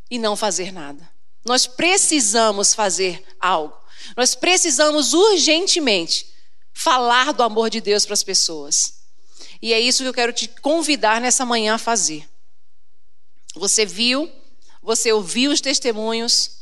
e 0.09 0.19
não 0.19 0.35
fazer 0.35 0.73
nada. 0.73 1.09
Nós 1.45 1.65
precisamos 1.65 2.73
fazer 2.73 3.25
algo. 3.39 3.80
Nós 4.15 4.35
precisamos 4.35 5.13
urgentemente 5.13 6.27
falar 6.73 7.33
do 7.33 7.43
amor 7.43 7.69
de 7.69 7.81
Deus 7.81 8.05
para 8.05 8.13
as 8.13 8.23
pessoas. 8.23 9.01
E 9.61 9.73
é 9.73 9.79
isso 9.79 10.03
que 10.03 10.09
eu 10.09 10.13
quero 10.13 10.33
te 10.33 10.47
convidar 10.47 11.21
nessa 11.21 11.45
manhã 11.45 11.75
a 11.75 11.77
fazer. 11.77 12.27
Você 13.55 13.85
viu, 13.85 14.31
você 14.81 15.11
ouviu 15.11 15.51
os 15.51 15.61
testemunhos, 15.61 16.61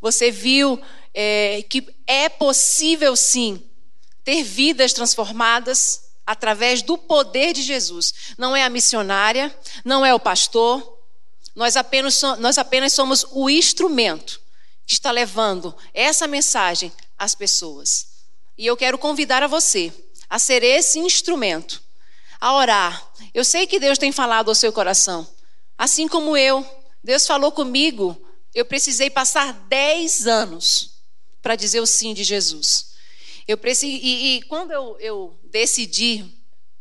você 0.00 0.30
viu 0.30 0.80
é, 1.12 1.64
que 1.68 1.86
é 2.06 2.28
possível 2.28 3.16
sim 3.16 3.62
ter 4.22 4.42
vidas 4.42 4.92
transformadas 4.92 6.02
através 6.26 6.82
do 6.82 6.98
poder 6.98 7.52
de 7.52 7.62
Jesus. 7.62 8.12
Não 8.36 8.54
é 8.54 8.64
a 8.64 8.70
missionária, 8.70 9.56
não 9.84 10.04
é 10.04 10.14
o 10.14 10.20
pastor, 10.20 10.96
nós 11.54 11.76
apenas, 11.76 12.20
nós 12.38 12.58
apenas 12.58 12.92
somos 12.92 13.24
o 13.30 13.48
instrumento 13.48 14.40
está 14.86 15.10
levando 15.10 15.74
essa 15.92 16.26
mensagem 16.26 16.92
às 17.18 17.34
pessoas. 17.34 18.06
E 18.56 18.66
eu 18.66 18.76
quero 18.76 18.98
convidar 18.98 19.42
a 19.42 19.46
você 19.46 19.92
a 20.28 20.38
ser 20.38 20.62
esse 20.62 20.98
instrumento, 20.98 21.82
a 22.40 22.54
orar. 22.54 23.10
Eu 23.32 23.44
sei 23.44 23.66
que 23.66 23.78
Deus 23.78 23.98
tem 23.98 24.12
falado 24.12 24.48
ao 24.48 24.54
seu 24.54 24.72
coração, 24.72 25.26
assim 25.76 26.08
como 26.08 26.36
eu. 26.36 26.66
Deus 27.02 27.26
falou 27.26 27.52
comigo, 27.52 28.20
eu 28.54 28.64
precisei 28.64 29.10
passar 29.10 29.52
10 29.52 30.26
anos 30.26 30.96
para 31.42 31.54
dizer 31.54 31.80
o 31.80 31.86
sim 31.86 32.14
de 32.14 32.24
Jesus. 32.24 32.96
Eu 33.46 33.56
preciso, 33.56 33.92
e, 33.92 34.36
e 34.36 34.42
quando 34.42 34.72
eu, 34.72 34.96
eu 34.98 35.40
decidi 35.44 36.24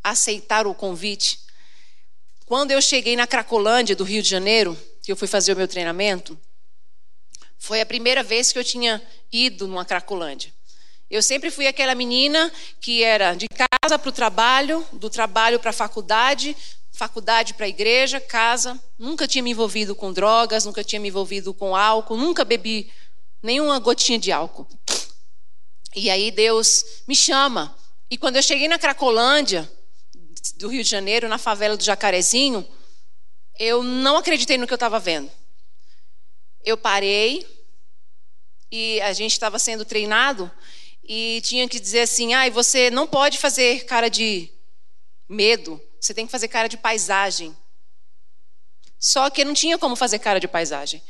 aceitar 0.04 0.66
o 0.66 0.74
convite, 0.74 1.40
quando 2.46 2.72
eu 2.72 2.82
cheguei 2.82 3.16
na 3.16 3.28
Cracolândia 3.28 3.96
do 3.96 4.04
Rio 4.04 4.24
de 4.24 4.30
Janeiro, 4.30 4.78
que 5.02 5.12
eu 5.12 5.16
fui 5.16 5.28
fazer 5.28 5.54
o 5.54 5.58
meu 5.58 5.68
treinamento, 5.68 6.40
foi 7.66 7.82
a 7.82 7.86
primeira 7.86 8.22
vez 8.22 8.52
que 8.52 8.60
eu 8.60 8.64
tinha 8.64 9.02
ido 9.32 9.68
numa 9.68 9.84
Cracolândia. 9.84 10.54
Eu 11.10 11.24
sempre 11.24 11.50
fui 11.50 11.66
aquela 11.66 11.96
menina 11.96 12.52
que 12.80 13.04
era 13.04 13.34
de 13.34 13.48
casa 13.48 13.98
para 13.98 14.10
o 14.10 14.12
trabalho, 14.12 14.86
do 14.94 15.10
trabalho 15.10 15.60
para 15.60 15.72
a 15.72 15.74
faculdade, 15.74 16.56
faculdade 16.92 17.56
para 17.56 17.66
a 17.66 17.70
igreja, 17.70 18.20
casa. 18.20 18.80
Nunca 19.00 19.28
tinha 19.28 19.42
me 19.42 19.50
envolvido 19.50 19.96
com 19.96 20.14
drogas, 20.14 20.64
nunca 20.64 20.84
tinha 20.84 21.00
me 21.00 21.08
envolvido 21.08 21.56
com 21.56 21.76
álcool, 21.76 22.18
nunca 22.18 22.46
bebi 22.46 22.92
nenhuma 23.42 23.80
gotinha 23.80 24.20
de 24.20 24.32
álcool. 24.32 24.68
E 25.96 26.12
aí 26.12 26.30
Deus 26.30 26.86
me 27.08 27.16
chama. 27.16 27.76
E 28.12 28.16
quando 28.16 28.36
eu 28.36 28.44
cheguei 28.44 28.68
na 28.68 28.78
Cracolândia, 28.78 29.68
do 30.58 30.68
Rio 30.68 30.84
de 30.84 30.90
Janeiro, 30.90 31.28
na 31.28 31.40
favela 31.40 31.76
do 31.76 31.84
Jacarezinho, 31.84 32.64
eu 33.58 33.82
não 33.82 34.18
acreditei 34.18 34.56
no 34.56 34.68
que 34.68 34.74
eu 34.74 34.76
estava 34.76 35.00
vendo. 35.00 35.32
Eu 36.64 36.78
parei 36.78 37.55
e 38.76 39.02
a 39.02 39.14
gente 39.14 39.32
estava 39.32 39.58
sendo 39.58 39.86
treinado 39.86 40.52
e 41.02 41.42
tinha 41.46 41.68
que 41.68 41.80
dizer 41.80 42.02
assim: 42.02 42.34
ah, 42.34 42.50
você 42.50 42.90
não 42.90 43.08
pode 43.08 43.38
fazer 43.38 43.86
cara 43.86 44.10
de 44.10 44.52
medo, 45.30 45.82
você 46.00 46.14
tem 46.14 46.26
que 46.26 46.32
fazer 46.32 46.50
cara 46.50 46.68
de 46.68 46.76
paisagem. 46.76 47.56
Só 49.00 49.30
que 49.30 49.46
não 49.46 49.54
tinha 49.54 49.78
como 49.78 49.96
fazer 49.96 50.20
cara 50.20 50.40
de 50.40 50.48
paisagem. 50.48 51.02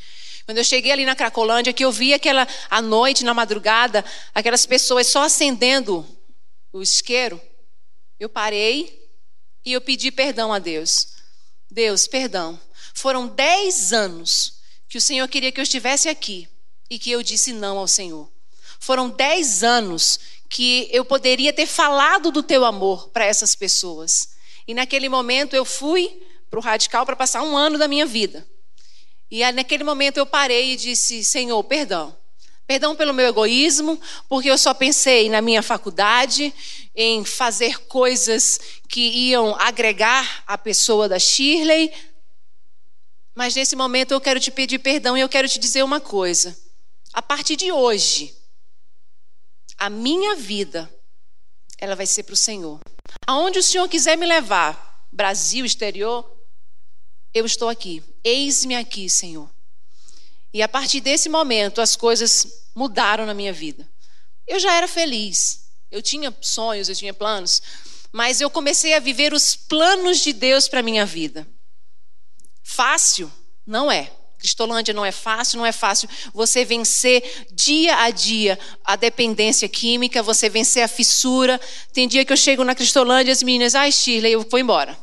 Quando 0.46 0.60
eu 0.60 0.64
cheguei 0.64 0.92
ali 0.92 1.06
na 1.06 1.16
Cracolândia, 1.16 1.74
que 1.74 1.84
eu 1.84 1.92
vi 1.92 2.14
aquela 2.14 2.48
à 2.70 2.82
noite, 2.82 3.24
na 3.24 3.34
madrugada, 3.34 4.06
aquelas 4.34 4.66
pessoas 4.66 5.08
só 5.08 5.24
acendendo 5.24 6.06
o 6.72 6.84
isqueiro, 6.84 7.42
eu 8.20 8.30
parei 8.30 9.10
e 9.66 9.74
eu 9.74 9.82
pedi 9.82 10.12
perdão 10.12 10.54
a 10.54 10.60
Deus. 10.60 11.08
Deus, 11.72 12.06
perdão. 12.06 12.60
Foram 12.94 13.28
dez 13.28 13.92
anos 13.92 14.60
que 14.88 15.00
o 15.00 15.02
Senhor 15.02 15.28
queria 15.28 15.52
que 15.52 15.60
eu 15.60 15.64
estivesse 15.64 16.08
aqui 16.08 16.48
e 16.90 17.00
que 17.00 17.12
eu 17.12 17.24
disse 17.24 17.54
não 17.54 17.78
ao 17.78 17.88
Senhor. 17.88 18.30
Foram 18.80 19.10
dez 19.10 19.64
anos 19.64 20.20
que 20.50 20.88
eu 20.92 21.04
poderia 21.04 21.52
ter 21.52 21.66
falado 21.66 22.32
do 22.32 22.44
teu 22.44 22.64
amor 22.64 23.10
para 23.10 23.26
essas 23.26 23.56
pessoas. 23.56 24.36
E 24.68 24.74
naquele 24.74 25.10
momento 25.10 25.56
eu 25.56 25.66
fui 25.66 26.22
para 26.50 26.60
o 26.60 26.62
radical 26.62 27.06
para 27.06 27.16
passar 27.16 27.42
um 27.42 27.58
ano 27.58 27.78
da 27.78 27.88
minha 27.88 28.06
vida. 28.06 28.48
E 29.30 29.50
naquele 29.52 29.84
momento 29.84 30.18
eu 30.18 30.26
parei 30.26 30.74
e 30.74 30.78
disse: 30.78 31.24
Senhor, 31.24 31.64
perdão. 31.64 32.16
Perdão 32.68 32.96
pelo 32.96 33.14
meu 33.14 33.28
egoísmo, 33.28 34.00
porque 34.28 34.50
eu 34.50 34.58
só 34.58 34.74
pensei 34.74 35.30
na 35.30 35.40
minha 35.40 35.62
faculdade, 35.62 36.52
em 36.96 37.24
fazer 37.24 37.80
coisas 37.82 38.60
que 38.88 39.02
iam 39.02 39.56
agregar 39.60 40.44
a 40.48 40.58
pessoa 40.58 41.08
da 41.08 41.20
Shirley. 41.20 41.94
Mas 43.36 43.54
nesse 43.54 43.76
momento 43.76 44.14
eu 44.14 44.22
quero 44.22 44.40
te 44.40 44.50
pedir 44.50 44.80
perdão 44.80 45.16
e 45.16 45.22
eu 45.22 45.30
quero 45.30 45.48
te 45.48 45.60
dizer 45.60 45.84
uma 45.84 46.00
coisa. 46.00 46.58
A 47.16 47.22
partir 47.22 47.56
de 47.56 47.72
hoje, 47.72 48.36
a 49.78 49.90
minha 49.90 50.36
vida, 50.36 50.94
ela 51.78 51.96
vai 51.96 52.06
ser 52.06 52.24
para 52.24 52.34
o 52.34 52.38
Senhor. 52.38 52.82
Aonde 53.26 53.58
o 53.58 53.64
Senhor 53.64 53.88
quiser 53.88 54.18
me 54.18 54.26
levar, 54.26 55.08
Brasil, 55.14 55.64
exterior, 55.64 56.30
eu 57.34 57.46
estou 57.46 57.70
aqui. 57.70 58.04
Eis-me 58.22 58.76
aqui, 58.76 59.10
Senhor. 59.10 59.50
E 60.54 60.62
a 60.62 60.68
partir 60.68 61.00
desse 61.00 61.30
momento, 61.30 61.80
as 61.80 61.96
coisas 61.96 62.66
mudaram 62.76 63.26
na 63.26 63.34
minha 63.34 63.54
vida. 63.54 63.90
Eu 64.46 64.60
já 64.60 64.74
era 64.74 64.88
feliz. 64.88 65.70
Eu 65.90 66.02
tinha 66.02 66.36
sonhos, 66.42 66.90
eu 66.90 66.96
tinha 66.96 67.14
planos, 67.14 67.62
mas 68.12 68.42
eu 68.42 68.50
comecei 68.50 68.94
a 68.94 69.00
viver 69.00 69.34
os 69.34 69.56
planos 69.56 70.20
de 70.20 70.34
Deus 70.34 70.68
para 70.68 70.84
minha 70.84 71.06
vida. 71.06 71.48
Fácil? 72.62 73.32
Não 73.66 73.90
é. 73.90 74.12
Cristolândia 74.46 74.94
não 74.94 75.04
é 75.04 75.12
fácil, 75.12 75.58
não 75.58 75.66
é 75.66 75.72
fácil 75.72 76.08
você 76.32 76.64
vencer 76.64 77.48
dia 77.52 77.98
a 77.98 78.12
dia 78.12 78.60
a 78.84 78.96
dependência 78.96 79.68
química, 79.68 80.22
você 80.22 80.48
vencer 80.50 80.84
a 80.84 80.88
fissura. 80.88 81.60
Tem 81.92 82.08
dia 82.08 82.24
que 82.24 82.32
eu 82.32 82.38
chego 82.38 82.64
na 82.64 82.76
Cristolândia 82.76 83.32
e 83.32 83.34
as 83.34 83.42
meninas, 83.42 83.74
ai, 83.74 83.92
Shirley, 83.92 84.34
eu 84.34 84.46
vou 84.48 84.60
embora. 84.60 84.96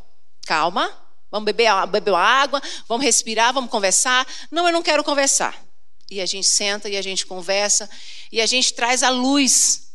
Calma, 0.47 0.97
vamos 1.29 1.45
beber, 1.45 1.69
beber 1.89 2.15
água, 2.15 2.63
vamos 2.87 3.05
respirar, 3.05 3.53
vamos 3.53 3.69
conversar. 3.69 4.25
Não, 4.49 4.65
eu 4.65 4.73
não 4.73 4.81
quero 4.81 5.03
conversar. 5.03 5.61
E 6.09 6.21
a 6.21 6.27
gente 6.27 6.47
senta 6.47 6.89
e 6.89 6.97
a 6.97 7.03
gente 7.03 7.27
conversa 7.27 7.91
e 8.31 8.41
a 8.41 8.47
gente 8.47 8.73
traz 8.75 9.03
a 9.03 9.11
luz. 9.11 9.89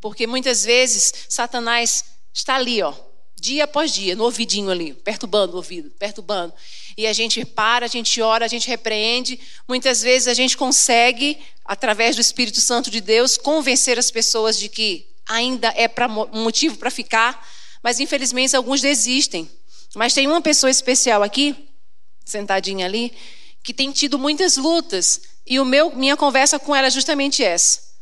Porque 0.00 0.26
muitas 0.26 0.64
vezes 0.64 1.12
Satanás 1.28 2.06
está 2.32 2.54
ali, 2.54 2.82
ó, 2.82 2.94
dia 3.38 3.64
após 3.64 3.92
dia, 3.92 4.16
no 4.16 4.24
ouvidinho 4.24 4.70
ali, 4.70 4.94
perturbando 4.94 5.52
o 5.52 5.56
ouvido, 5.56 5.90
perturbando. 5.90 6.54
E 6.96 7.06
a 7.06 7.12
gente 7.12 7.44
para, 7.44 7.86
a 7.86 7.88
gente 7.88 8.20
ora, 8.20 8.44
a 8.44 8.48
gente 8.48 8.68
repreende. 8.68 9.38
Muitas 9.68 10.02
vezes 10.02 10.28
a 10.28 10.34
gente 10.34 10.56
consegue, 10.56 11.38
através 11.64 12.16
do 12.16 12.20
Espírito 12.22 12.60
Santo 12.60 12.90
de 12.90 13.00
Deus, 13.00 13.36
convencer 13.36 13.98
as 13.98 14.10
pessoas 14.10 14.58
de 14.58 14.68
que 14.68 15.06
ainda 15.26 15.72
é 15.76 15.88
pra, 15.88 16.06
um 16.06 16.42
motivo 16.42 16.76
para 16.76 16.90
ficar, 16.90 17.46
mas 17.82 18.00
infelizmente 18.00 18.56
alguns 18.56 18.80
desistem. 18.80 19.50
Mas 19.94 20.14
tem 20.14 20.26
uma 20.26 20.40
pessoa 20.40 20.70
especial 20.70 21.22
aqui, 21.22 21.54
sentadinha 22.24 22.86
ali, 22.86 23.12
que 23.62 23.72
tem 23.72 23.92
tido 23.92 24.18
muitas 24.18 24.56
lutas, 24.56 25.20
e 25.46 25.60
o 25.60 25.64
meu, 25.64 25.94
minha 25.94 26.16
conversa 26.16 26.58
com 26.58 26.74
ela 26.74 26.86
é 26.86 26.90
justamente 26.90 27.42
essa. 27.42 27.92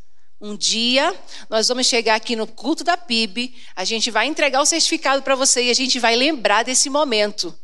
Um 0.41 0.57
dia 0.57 1.15
nós 1.51 1.69
vamos 1.69 1.87
chegar 1.87 2.15
aqui 2.15 2.35
no 2.35 2.47
culto 2.47 2.83
da 2.83 2.97
PIB, 2.97 3.55
a 3.77 3.85
gente 3.85 4.11
vai 4.11 4.27
entregar 4.27 4.61
o 4.63 4.67
certificado 4.67 5.23
para 5.23 5.35
você 5.35 5.65
e 5.65 5.71
a 5.71 5.75
gente 5.75 5.99
vai 5.99 6.17
lembrar 6.17 6.63
desse 6.63 6.89
momento. 6.89 7.55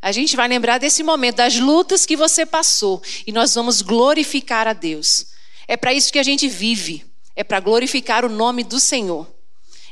A 0.00 0.12
gente 0.12 0.36
vai 0.36 0.46
lembrar 0.46 0.78
desse 0.78 1.02
momento, 1.02 1.36
das 1.36 1.56
lutas 1.56 2.06
que 2.06 2.16
você 2.16 2.46
passou, 2.46 3.02
e 3.26 3.32
nós 3.32 3.54
vamos 3.54 3.82
glorificar 3.82 4.68
a 4.68 4.72
Deus. 4.72 5.26
É 5.66 5.76
para 5.76 5.92
isso 5.92 6.12
que 6.12 6.18
a 6.18 6.22
gente 6.22 6.48
vive, 6.48 7.04
é 7.34 7.42
para 7.42 7.60
glorificar 7.60 8.24
o 8.24 8.28
nome 8.28 8.62
do 8.62 8.78
Senhor. 8.78 9.26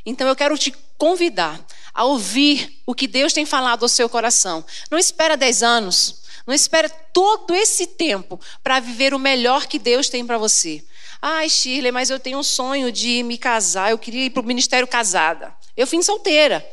Então 0.06 0.28
eu 0.28 0.36
quero 0.36 0.56
te 0.56 0.72
convidar 0.96 1.64
a 1.92 2.04
ouvir 2.04 2.80
o 2.86 2.94
que 2.94 3.06
Deus 3.06 3.32
tem 3.32 3.46
falado 3.46 3.82
ao 3.82 3.88
seu 3.88 4.08
coração. 4.08 4.64
Não 4.90 4.98
espera 4.98 5.36
dez 5.36 5.62
anos, 5.62 6.22
não 6.46 6.54
espera 6.54 6.88
todo 6.88 7.54
esse 7.54 7.86
tempo 7.86 8.38
para 8.62 8.80
viver 8.80 9.14
o 9.14 9.18
melhor 9.18 9.66
que 9.66 9.78
Deus 9.78 10.08
tem 10.08 10.26
para 10.26 10.38
você. 10.38 10.84
Ai, 11.20 11.48
Shirley, 11.48 11.90
mas 11.90 12.10
eu 12.10 12.20
tenho 12.20 12.38
um 12.38 12.42
sonho 12.42 12.92
de 12.92 13.22
me 13.22 13.38
casar, 13.38 13.90
eu 13.90 13.98
queria 13.98 14.26
ir 14.26 14.30
para 14.30 14.42
o 14.42 14.46
ministério 14.46 14.86
casada. 14.86 15.54
Eu 15.76 15.86
fui 15.86 16.02
solteira. 16.02 16.64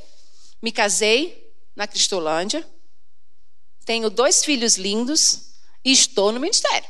Me 0.61 0.71
casei 0.71 1.49
na 1.75 1.87
Cristolândia, 1.87 2.67
tenho 3.85 4.09
dois 4.09 4.43
filhos 4.43 4.77
lindos 4.77 5.51
e 5.83 5.91
estou 5.91 6.31
no 6.31 6.39
ministério. 6.39 6.87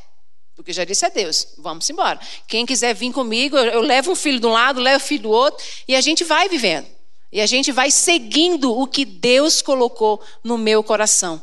Porque 0.55 0.73
já 0.73 0.83
disse 0.83 1.05
a 1.05 1.09
Deus, 1.09 1.55
vamos 1.57 1.89
embora. 1.89 2.19
Quem 2.47 2.65
quiser 2.65 2.93
vir 2.93 3.11
comigo, 3.11 3.57
eu 3.57 3.81
levo 3.81 4.11
um 4.11 4.15
filho 4.15 4.39
de 4.39 4.45
um 4.45 4.51
lado, 4.51 4.79
levo 4.79 5.03
o 5.03 5.07
filho 5.07 5.23
do 5.23 5.31
outro, 5.31 5.65
e 5.87 5.95
a 5.95 6.01
gente 6.01 6.23
vai 6.23 6.47
vivendo. 6.47 6.87
E 7.31 7.39
a 7.39 7.45
gente 7.45 7.71
vai 7.71 7.89
seguindo 7.89 8.77
o 8.77 8.85
que 8.85 9.05
Deus 9.05 9.61
colocou 9.61 10.21
no 10.43 10.57
meu 10.57 10.83
coração. 10.83 11.41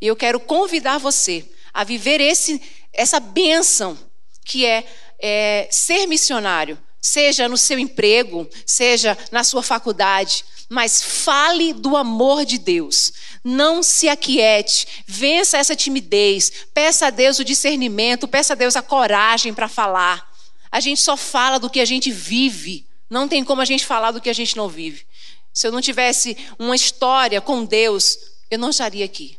E 0.00 0.06
eu 0.06 0.14
quero 0.14 0.38
convidar 0.38 0.98
você 0.98 1.44
a 1.74 1.84
viver 1.84 2.20
esse, 2.20 2.62
essa 2.92 3.18
bênção 3.18 3.98
que 4.44 4.64
é, 4.64 4.86
é 5.18 5.68
ser 5.70 6.06
missionário, 6.06 6.78
seja 7.00 7.48
no 7.48 7.56
seu 7.56 7.78
emprego, 7.78 8.48
seja 8.64 9.16
na 9.30 9.44
sua 9.44 9.62
faculdade, 9.62 10.44
mas 10.68 11.02
fale 11.02 11.72
do 11.72 11.96
amor 11.96 12.44
de 12.44 12.58
Deus. 12.58 13.12
Não 13.44 13.82
se 13.82 14.08
aquiete, 14.08 15.04
vença 15.06 15.58
essa 15.58 15.76
timidez, 15.76 16.50
peça 16.74 17.06
a 17.06 17.10
Deus 17.10 17.38
o 17.38 17.44
discernimento, 17.44 18.26
peça 18.26 18.52
a 18.54 18.56
Deus 18.56 18.76
a 18.76 18.82
coragem 18.82 19.54
para 19.54 19.68
falar. 19.68 20.28
A 20.70 20.80
gente 20.80 21.00
só 21.00 21.16
fala 21.16 21.58
do 21.58 21.70
que 21.70 21.80
a 21.80 21.84
gente 21.84 22.10
vive, 22.10 22.86
não 23.08 23.28
tem 23.28 23.44
como 23.44 23.62
a 23.62 23.64
gente 23.64 23.86
falar 23.86 24.10
do 24.10 24.20
que 24.20 24.30
a 24.30 24.34
gente 24.34 24.56
não 24.56 24.68
vive. 24.68 25.06
Se 25.52 25.66
eu 25.66 25.72
não 25.72 25.80
tivesse 25.80 26.36
uma 26.58 26.74
história 26.74 27.40
com 27.40 27.64
Deus, 27.64 28.18
eu 28.50 28.58
não 28.58 28.70
estaria 28.70 29.04
aqui. 29.04 29.38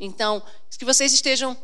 Então, 0.00 0.42
que 0.82 0.84
vocês 0.84 1.12
estejam 1.12 1.56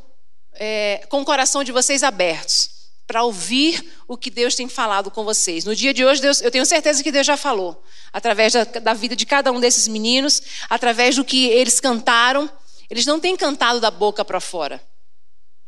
é, 0.53 1.05
com 1.09 1.21
o 1.21 1.25
coração 1.25 1.64
de 1.64 1.73
vocês 1.73 2.05
abertos 2.05 2.78
para 3.09 3.25
ouvir 3.25 3.83
o 4.07 4.18
que 4.18 4.29
Deus 4.29 4.55
tem 4.55 4.68
falado 4.68 5.11
com 5.11 5.25
vocês. 5.25 5.64
No 5.64 5.75
dia 5.75 5.94
de 5.94 6.05
hoje, 6.05 6.21
Deus, 6.21 6.42
eu 6.42 6.51
tenho 6.51 6.66
certeza 6.66 7.03
que 7.03 7.11
Deus 7.11 7.27
já 7.27 7.38
falou, 7.38 7.83
através 8.12 8.53
da, 8.53 8.64
da 8.64 8.92
vida 8.92 9.16
de 9.16 9.25
cada 9.25 9.51
um 9.51 9.59
desses 9.59 9.88
meninos, 9.88 10.42
através 10.68 11.16
do 11.16 11.25
que 11.25 11.47
eles 11.47 11.81
cantaram. 11.81 12.51
Eles 12.90 13.07
não 13.07 13.18
têm 13.18 13.35
cantado 13.35 13.81
da 13.81 13.90
boca 13.90 14.23
para 14.27 14.40
fora. 14.40 14.79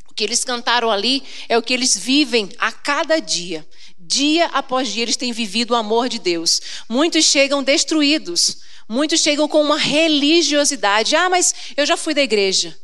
O 0.07 0.13
que 0.13 0.23
eles 0.23 0.43
cantaram 0.43 0.91
ali 0.91 1.23
é 1.49 1.57
o 1.57 1.63
que 1.63 1.73
eles 1.73 1.97
vivem 1.97 2.47
a 2.59 2.71
cada 2.71 3.19
dia. 3.19 3.67
Dia 3.97 4.45
após 4.47 4.89
dia, 4.89 5.01
eles 5.01 5.17
têm 5.17 5.31
vivido 5.31 5.71
o 5.71 5.75
amor 5.75 6.09
de 6.09 6.19
Deus. 6.19 6.61
Muitos 6.87 7.25
chegam 7.25 7.63
destruídos, 7.63 8.57
muitos 8.87 9.19
chegam 9.19 9.47
com 9.47 9.61
uma 9.63 9.79
religiosidade. 9.79 11.15
Ah, 11.15 11.27
mas 11.27 11.55
eu 11.75 11.87
já 11.87 11.97
fui 11.97 12.13
da 12.13 12.21
igreja 12.21 12.77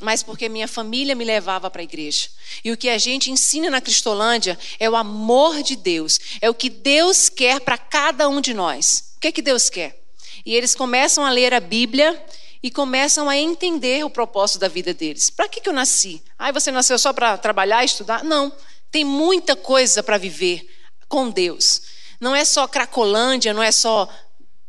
mas 0.00 0.22
porque 0.22 0.48
minha 0.48 0.68
família 0.68 1.14
me 1.14 1.24
levava 1.24 1.70
para 1.70 1.82
a 1.82 1.84
igreja. 1.84 2.28
E 2.64 2.70
o 2.70 2.76
que 2.76 2.88
a 2.88 2.98
gente 2.98 3.30
ensina 3.30 3.68
na 3.68 3.80
Cristolândia 3.80 4.58
é 4.78 4.88
o 4.88 4.96
amor 4.96 5.62
de 5.62 5.76
Deus, 5.76 6.18
é 6.40 6.48
o 6.48 6.54
que 6.54 6.70
Deus 6.70 7.28
quer 7.28 7.60
para 7.60 7.76
cada 7.76 8.28
um 8.28 8.40
de 8.40 8.54
nós. 8.54 9.14
O 9.16 9.20
que 9.20 9.28
é 9.28 9.32
que 9.32 9.42
Deus 9.42 9.68
quer? 9.68 10.00
E 10.46 10.54
eles 10.54 10.74
começam 10.74 11.24
a 11.24 11.30
ler 11.30 11.52
a 11.52 11.60
Bíblia 11.60 12.24
e 12.62 12.70
começam 12.70 13.28
a 13.28 13.36
entender 13.36 14.04
o 14.04 14.10
propósito 14.10 14.60
da 14.60 14.68
vida 14.68 14.94
deles. 14.94 15.30
Para 15.30 15.48
que, 15.48 15.60
que 15.60 15.68
eu 15.68 15.72
nasci? 15.72 16.22
Ah, 16.38 16.52
você 16.52 16.70
nasceu 16.70 16.98
só 16.98 17.12
para 17.12 17.36
trabalhar, 17.36 17.84
estudar? 17.84 18.22
Não. 18.22 18.52
Tem 18.90 19.04
muita 19.04 19.54
coisa 19.54 20.02
para 20.02 20.16
viver 20.16 20.66
com 21.08 21.28
Deus. 21.28 21.82
Não 22.20 22.34
é 22.34 22.44
só 22.44 22.66
Cracolândia, 22.66 23.52
não 23.52 23.62
é 23.62 23.70
só 23.70 24.08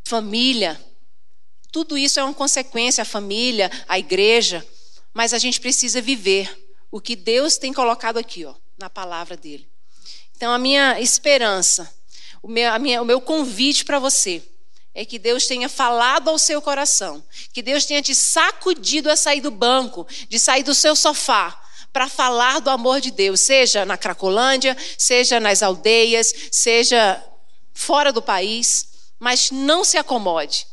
família. 0.04 0.80
Tudo 1.72 1.96
isso 1.96 2.18
é 2.18 2.24
uma 2.24 2.34
consequência, 2.34 3.02
a 3.02 3.04
família, 3.04 3.70
a 3.88 3.98
igreja 3.98 4.66
mas 5.12 5.32
a 5.34 5.38
gente 5.38 5.60
precisa 5.60 6.00
viver 6.00 6.50
o 6.90 7.00
que 7.00 7.14
Deus 7.14 7.56
tem 7.56 7.72
colocado 7.72 8.18
aqui, 8.18 8.44
ó, 8.44 8.54
na 8.78 8.90
palavra 8.90 9.36
dele. 9.36 9.68
Então, 10.36 10.52
a 10.52 10.58
minha 10.58 11.00
esperança, 11.00 11.92
o 12.42 12.48
meu, 12.48 12.78
minha, 12.80 13.02
o 13.02 13.04
meu 13.04 13.20
convite 13.20 13.84
para 13.84 13.98
você 13.98 14.42
é 14.94 15.04
que 15.04 15.18
Deus 15.18 15.46
tenha 15.46 15.68
falado 15.68 16.28
ao 16.28 16.38
seu 16.38 16.60
coração, 16.60 17.22
que 17.52 17.62
Deus 17.62 17.84
tenha 17.84 18.02
te 18.02 18.14
sacudido 18.14 19.10
a 19.10 19.16
sair 19.16 19.40
do 19.40 19.50
banco, 19.50 20.06
de 20.28 20.38
sair 20.38 20.62
do 20.62 20.74
seu 20.74 20.96
sofá, 20.96 21.60
para 21.92 22.08
falar 22.08 22.60
do 22.60 22.70
amor 22.70 23.00
de 23.00 23.10
Deus, 23.10 23.40
seja 23.40 23.84
na 23.84 23.96
Cracolândia, 23.96 24.76
seja 24.96 25.40
nas 25.40 25.62
aldeias, 25.62 26.32
seja 26.50 27.22
fora 27.74 28.12
do 28.12 28.22
país, 28.22 28.88
mas 29.18 29.50
não 29.50 29.84
se 29.84 29.96
acomode. 29.96 30.66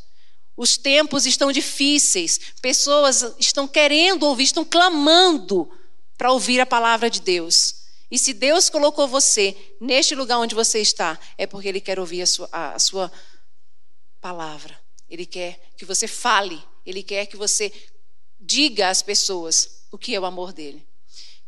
Os 0.58 0.76
tempos 0.76 1.24
estão 1.24 1.52
difíceis, 1.52 2.40
pessoas 2.60 3.36
estão 3.38 3.68
querendo 3.68 4.24
ouvir, 4.24 4.42
estão 4.42 4.64
clamando 4.64 5.70
para 6.16 6.32
ouvir 6.32 6.58
a 6.58 6.66
palavra 6.66 7.08
de 7.08 7.20
Deus. 7.20 7.76
E 8.10 8.18
se 8.18 8.34
Deus 8.34 8.68
colocou 8.68 9.06
você 9.06 9.56
neste 9.80 10.16
lugar 10.16 10.36
onde 10.36 10.56
você 10.56 10.80
está, 10.80 11.16
é 11.38 11.46
porque 11.46 11.68
Ele 11.68 11.80
quer 11.80 12.00
ouvir 12.00 12.22
a 12.22 12.26
sua, 12.26 12.48
a, 12.50 12.76
sua 12.80 13.12
palavra. 14.20 14.76
Ele 15.08 15.24
quer 15.24 15.60
que 15.76 15.84
você 15.84 16.08
fale, 16.08 16.60
Ele 16.84 17.04
quer 17.04 17.26
que 17.26 17.36
você 17.36 17.72
diga 18.40 18.88
às 18.88 19.00
pessoas 19.00 19.84
o 19.92 19.96
que 19.96 20.12
é 20.12 20.18
o 20.18 20.26
amor 20.26 20.52
dele. 20.52 20.84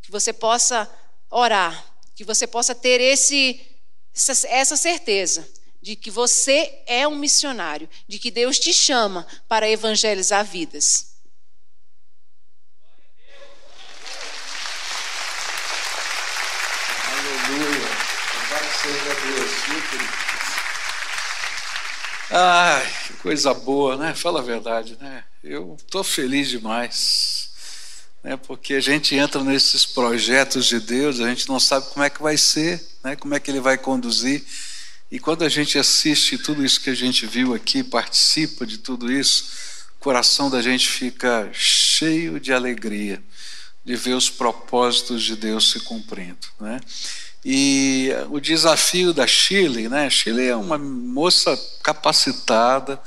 Que 0.02 0.12
você 0.12 0.32
possa 0.32 0.88
orar, 1.28 1.84
que 2.14 2.22
você 2.22 2.46
possa 2.46 2.76
ter 2.76 3.00
esse, 3.00 3.60
essa 4.14 4.76
certeza 4.76 5.48
de 5.80 5.96
que 5.96 6.10
você 6.10 6.82
é 6.86 7.06
um 7.08 7.16
missionário, 7.16 7.88
de 8.06 8.18
que 8.18 8.30
Deus 8.30 8.58
te 8.58 8.72
chama 8.72 9.26
para 9.48 9.68
evangelizar 9.68 10.44
vidas. 10.44 11.10
Aleluia. 17.06 18.00
Seja 18.82 19.14
Deus, 19.14 19.50
Ai, 22.30 22.92
que 23.06 23.12
coisa 23.14 23.52
boa, 23.52 23.96
né? 23.96 24.14
Fala 24.14 24.40
a 24.40 24.42
verdade, 24.42 24.96
né? 25.00 25.24
Eu 25.42 25.76
estou 25.78 26.04
feliz 26.04 26.48
demais, 26.48 27.50
né? 28.22 28.36
Porque 28.36 28.74
a 28.74 28.80
gente 28.80 29.14
entra 29.16 29.42
nesses 29.42 29.84
projetos 29.84 30.66
de 30.66 30.78
Deus, 30.78 31.20
a 31.20 31.28
gente 31.28 31.48
não 31.48 31.58
sabe 31.58 31.88
como 31.92 32.04
é 32.04 32.08
que 32.08 32.22
vai 32.22 32.36
ser, 32.36 32.80
né? 33.02 33.16
Como 33.16 33.34
é 33.34 33.40
que 33.40 33.50
Ele 33.50 33.60
vai 33.60 33.76
conduzir. 33.76 34.44
E 35.10 35.18
quando 35.18 35.42
a 35.42 35.48
gente 35.48 35.76
assiste 35.76 36.38
tudo 36.38 36.64
isso 36.64 36.80
que 36.80 36.88
a 36.88 36.94
gente 36.94 37.26
viu 37.26 37.52
aqui, 37.52 37.82
participa 37.82 38.64
de 38.64 38.78
tudo 38.78 39.10
isso, 39.10 39.44
o 39.96 39.98
coração 39.98 40.48
da 40.48 40.62
gente 40.62 40.88
fica 40.88 41.50
cheio 41.52 42.38
de 42.38 42.52
alegria 42.52 43.20
de 43.84 43.96
ver 43.96 44.14
os 44.14 44.30
propósitos 44.30 45.22
de 45.24 45.34
Deus 45.34 45.72
se 45.72 45.80
cumprindo, 45.80 46.46
né? 46.60 46.80
E 47.44 48.10
o 48.28 48.38
desafio 48.38 49.12
da 49.12 49.26
Chile, 49.26 49.88
né? 49.88 50.08
Chile 50.10 50.46
é 50.46 50.54
uma 50.54 50.78
moça 50.78 51.58
capacitada, 51.82 53.00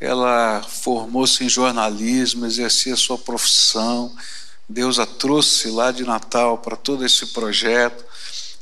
ela 0.00 0.62
formou-se 0.62 1.44
em 1.44 1.48
jornalismo, 1.48 2.46
exercia 2.46 2.96
sua 2.96 3.18
profissão. 3.18 4.14
Deus 4.68 4.98
a 4.98 5.04
trouxe 5.04 5.68
lá 5.68 5.90
de 5.90 6.04
Natal 6.04 6.58
para 6.58 6.76
todo 6.76 7.04
esse 7.04 7.26
projeto 7.26 8.02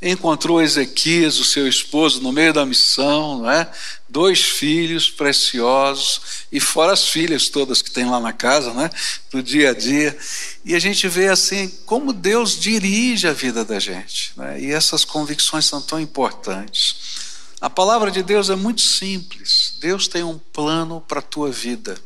encontrou 0.02 0.60
Ezequias, 0.60 1.38
o 1.38 1.44
seu 1.44 1.68
esposo, 1.68 2.20
no 2.20 2.32
meio 2.32 2.52
da 2.52 2.66
missão, 2.66 3.38
não 3.38 3.50
é? 3.50 3.70
dois 4.08 4.42
filhos 4.42 5.08
preciosos, 5.08 6.20
e 6.50 6.60
fora 6.60 6.92
as 6.92 7.08
filhas 7.08 7.48
todas 7.48 7.80
que 7.80 7.90
tem 7.90 8.04
lá 8.04 8.20
na 8.20 8.32
casa, 8.32 8.74
né? 8.74 8.90
no 9.32 9.42
dia 9.42 9.70
a 9.70 9.74
dia. 9.74 10.16
E 10.64 10.74
a 10.74 10.78
gente 10.78 11.08
vê 11.08 11.28
assim 11.28 11.68
como 11.86 12.12
Deus 12.12 12.58
dirige 12.58 13.26
a 13.26 13.32
vida 13.32 13.64
da 13.64 13.78
gente, 13.78 14.32
né? 14.36 14.60
e 14.60 14.70
essas 14.70 15.04
convicções 15.04 15.64
são 15.64 15.80
tão 15.80 15.98
importantes. 15.98 17.22
A 17.62 17.70
palavra 17.70 18.10
de 18.10 18.24
Deus 18.24 18.50
é 18.50 18.56
muito 18.56 18.80
simples. 18.80 19.76
Deus 19.78 20.08
tem 20.08 20.24
um 20.24 20.36
plano 20.36 21.00
para 21.00 21.20
a 21.20 21.22
tua 21.22 21.48
vida. 21.48 21.96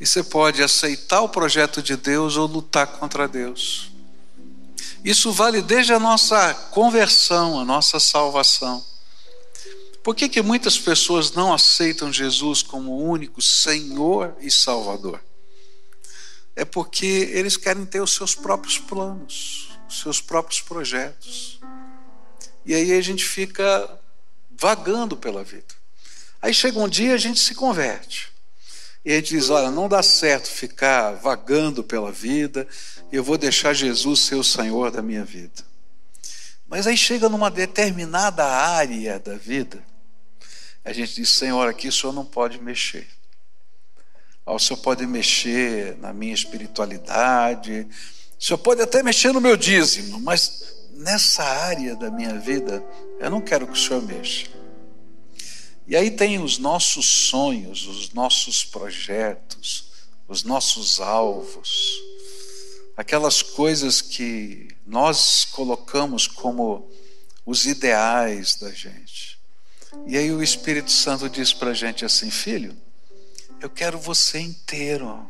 E 0.00 0.04
você 0.04 0.24
pode 0.24 0.60
aceitar 0.60 1.20
o 1.20 1.28
projeto 1.28 1.80
de 1.80 1.96
Deus 1.96 2.36
ou 2.36 2.46
lutar 2.46 2.88
contra 2.88 3.28
Deus. 3.28 3.95
Isso 5.04 5.32
vale 5.32 5.62
desde 5.62 5.92
a 5.92 6.00
nossa 6.00 6.52
conversão, 6.70 7.60
a 7.60 7.64
nossa 7.64 8.00
salvação. 8.00 8.84
Por 10.02 10.14
que, 10.14 10.28
que 10.28 10.40
muitas 10.40 10.78
pessoas 10.78 11.32
não 11.32 11.52
aceitam 11.52 12.12
Jesus 12.12 12.62
como 12.62 12.96
único 12.96 13.42
Senhor 13.42 14.36
e 14.40 14.50
Salvador? 14.50 15.20
É 16.54 16.64
porque 16.64 17.30
eles 17.32 17.56
querem 17.56 17.84
ter 17.84 18.00
os 18.00 18.12
seus 18.12 18.34
próprios 18.34 18.78
planos, 18.78 19.70
os 19.88 20.00
seus 20.00 20.20
próprios 20.20 20.60
projetos. 20.60 21.60
E 22.64 22.74
aí 22.74 22.92
a 22.92 23.00
gente 23.00 23.24
fica 23.24 24.00
vagando 24.50 25.16
pela 25.16 25.44
vida. 25.44 25.74
Aí 26.40 26.54
chega 26.54 26.78
um 26.78 26.88
dia 26.88 27.14
a 27.14 27.18
gente 27.18 27.40
se 27.40 27.54
converte. 27.54 28.32
E 29.04 29.12
a 29.12 29.16
gente 29.16 29.36
diz: 29.36 29.50
olha, 29.50 29.70
não 29.70 29.88
dá 29.88 30.02
certo 30.02 30.48
ficar 30.48 31.12
vagando 31.12 31.84
pela 31.84 32.10
vida, 32.10 32.66
eu 33.16 33.24
vou 33.24 33.38
deixar 33.38 33.72
Jesus 33.72 34.20
ser 34.20 34.34
o 34.34 34.44
Senhor 34.44 34.90
da 34.90 35.02
minha 35.02 35.24
vida. 35.24 35.64
Mas 36.68 36.86
aí 36.86 36.96
chega 36.96 37.28
numa 37.28 37.50
determinada 37.50 38.44
área 38.44 39.18
da 39.18 39.36
vida, 39.36 39.82
a 40.84 40.92
gente 40.92 41.14
diz: 41.14 41.30
Senhor, 41.30 41.68
aqui 41.68 41.88
o 41.88 41.92
Senhor 41.92 42.12
não 42.12 42.24
pode 42.24 42.60
mexer. 42.60 43.08
O 44.44 44.58
Senhor 44.58 44.78
pode 44.78 45.04
mexer 45.06 45.96
na 45.98 46.12
minha 46.12 46.34
espiritualidade, 46.34 47.88
o 48.38 48.44
Senhor 48.44 48.58
pode 48.58 48.80
até 48.80 49.02
mexer 49.02 49.32
no 49.32 49.40
meu 49.40 49.56
dízimo, 49.56 50.20
mas 50.20 50.76
nessa 50.92 51.42
área 51.42 51.96
da 51.96 52.10
minha 52.10 52.38
vida, 52.38 52.84
eu 53.18 53.30
não 53.30 53.40
quero 53.40 53.66
que 53.66 53.72
o 53.72 53.76
Senhor 53.76 54.02
mexa. 54.02 54.46
E 55.86 55.96
aí 55.96 56.10
tem 56.10 56.38
os 56.38 56.58
nossos 56.58 57.06
sonhos, 57.28 57.86
os 57.86 58.12
nossos 58.12 58.64
projetos, 58.64 59.90
os 60.28 60.42
nossos 60.42 61.00
alvos, 61.00 62.00
aquelas 62.96 63.42
coisas 63.42 64.00
que 64.00 64.68
nós 64.86 65.44
colocamos 65.44 66.26
como 66.26 66.90
os 67.44 67.66
ideais 67.66 68.56
da 68.56 68.70
gente. 68.70 69.38
E 70.06 70.16
aí 70.16 70.32
o 70.32 70.42
Espírito 70.42 70.90
Santo 70.90 71.28
diz 71.28 71.52
para 71.52 71.70
a 71.70 71.74
gente 71.74 72.04
assim: 72.04 72.30
filho, 72.30 72.76
eu 73.60 73.68
quero 73.68 73.98
você 73.98 74.38
inteiro, 74.38 75.28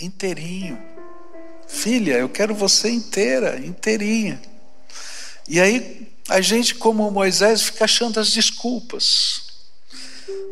inteirinho. 0.00 0.80
Filha, 1.66 2.18
eu 2.18 2.28
quero 2.28 2.54
você 2.54 2.90
inteira, 2.90 3.58
inteirinha. 3.64 4.40
E 5.48 5.60
aí 5.60 6.12
a 6.28 6.40
gente, 6.40 6.74
como 6.74 7.10
Moisés, 7.10 7.62
fica 7.62 7.84
achando 7.84 8.18
as 8.18 8.32
desculpas. 8.32 9.42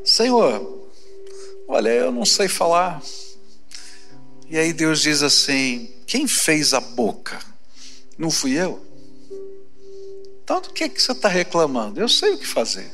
Senhor, 0.05 0.89
olha, 1.67 1.89
eu 1.91 2.13
não 2.13 2.25
sei 2.25 2.49
falar. 2.49 3.03
E 4.49 4.59
aí 4.59 4.73
Deus 4.73 5.03
diz 5.03 5.23
assim: 5.23 5.93
quem 6.07 6.27
fez 6.27 6.73
a 6.73 6.81
boca? 6.81 7.39
Não 8.17 8.31
fui 8.31 8.53
eu? 8.53 8.83
Então 10.43 10.61
do 10.61 10.71
que, 10.71 10.85
é 10.85 10.89
que 10.89 11.01
você 11.01 11.13
está 11.13 11.29
reclamando? 11.29 12.01
Eu 12.01 12.09
sei 12.09 12.31
o 12.33 12.39
que 12.39 12.47
fazer. 12.47 12.91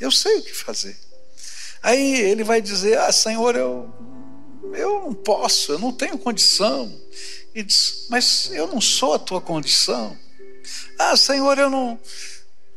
Eu 0.00 0.10
sei 0.10 0.38
o 0.38 0.42
que 0.42 0.52
fazer. 0.52 0.96
Aí 1.80 2.20
ele 2.20 2.42
vai 2.42 2.60
dizer: 2.60 2.98
Ah, 2.98 3.12
Senhor, 3.12 3.54
eu, 3.54 3.88
eu 4.72 5.00
não 5.00 5.14
posso, 5.14 5.72
eu 5.72 5.78
não 5.78 5.92
tenho 5.92 6.18
condição. 6.18 6.92
e 7.54 7.62
diz: 7.62 8.06
Mas 8.10 8.50
eu 8.52 8.66
não 8.66 8.80
sou 8.80 9.14
a 9.14 9.18
tua 9.18 9.40
condição. 9.40 10.18
Ah, 10.98 11.16
Senhor, 11.16 11.56
eu 11.58 11.70
não. 11.70 12.00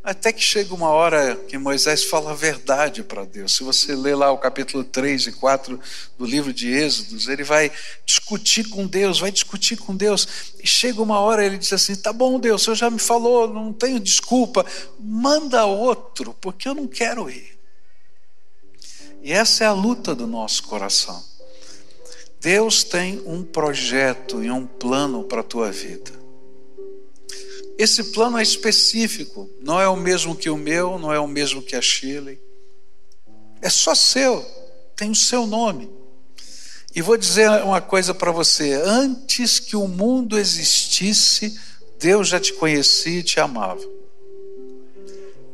Até 0.07 0.31
que 0.31 0.41
chega 0.41 0.73
uma 0.73 0.87
hora 0.87 1.35
que 1.35 1.57
Moisés 1.57 2.05
fala 2.05 2.31
a 2.31 2.33
verdade 2.33 3.03
para 3.03 3.25
Deus. 3.25 3.57
Se 3.57 3.61
você 3.61 3.93
ler 3.93 4.15
lá 4.15 4.31
o 4.31 4.37
capítulo 4.37 4.81
3 4.81 5.27
e 5.27 5.31
4 5.33 5.77
do 6.17 6.25
livro 6.25 6.53
de 6.53 6.71
Êxodos, 6.71 7.27
ele 7.27 7.43
vai 7.43 7.69
discutir 8.05 8.69
com 8.69 8.87
Deus, 8.87 9.19
vai 9.19 9.33
discutir 9.33 9.75
com 9.75 9.93
Deus. 9.93 10.53
E 10.63 10.65
chega 10.65 11.01
uma 11.01 11.19
hora 11.19 11.45
ele 11.45 11.57
diz 11.57 11.73
assim: 11.73 11.93
Tá 11.93 12.13
bom, 12.13 12.39
Deus, 12.39 12.61
o 12.61 12.63
senhor 12.63 12.75
já 12.75 12.89
me 12.89 12.99
falou, 12.99 13.53
não 13.53 13.73
tenho 13.73 13.99
desculpa, 13.99 14.65
manda 14.97 15.65
outro, 15.65 16.33
porque 16.39 16.69
eu 16.69 16.73
não 16.73 16.87
quero 16.87 17.29
ir. 17.29 17.59
E 19.21 19.33
essa 19.33 19.65
é 19.65 19.67
a 19.67 19.73
luta 19.73 20.15
do 20.15 20.25
nosso 20.25 20.63
coração. 20.63 21.21
Deus 22.39 22.81
tem 22.81 23.21
um 23.25 23.43
projeto 23.43 24.41
e 24.41 24.49
um 24.49 24.65
plano 24.65 25.25
para 25.25 25.41
a 25.41 25.43
tua 25.43 25.69
vida. 25.69 26.16
Esse 27.77 28.05
plano 28.05 28.37
é 28.37 28.43
específico, 28.43 29.49
não 29.61 29.79
é 29.79 29.87
o 29.87 29.95
mesmo 29.95 30.35
que 30.35 30.49
o 30.49 30.57
meu, 30.57 30.97
não 30.97 31.13
é 31.13 31.19
o 31.19 31.27
mesmo 31.27 31.61
que 31.61 31.75
a 31.75 31.81
Shirley. 31.81 32.39
É 33.61 33.69
só 33.69 33.93
seu, 33.93 34.43
tem 34.95 35.11
o 35.11 35.15
seu 35.15 35.45
nome. 35.45 35.89
E 36.95 37.01
vou 37.01 37.15
dizer 37.15 37.49
uma 37.63 37.79
coisa 37.79 38.13
para 38.15 38.31
você: 38.31 38.73
antes 38.73 39.59
que 39.59 39.75
o 39.75 39.87
mundo 39.87 40.39
existisse, 40.39 41.55
Deus 41.99 42.29
já 42.29 42.39
te 42.39 42.53
conhecia 42.53 43.19
e 43.19 43.23
te 43.23 43.39
amava. 43.39 43.85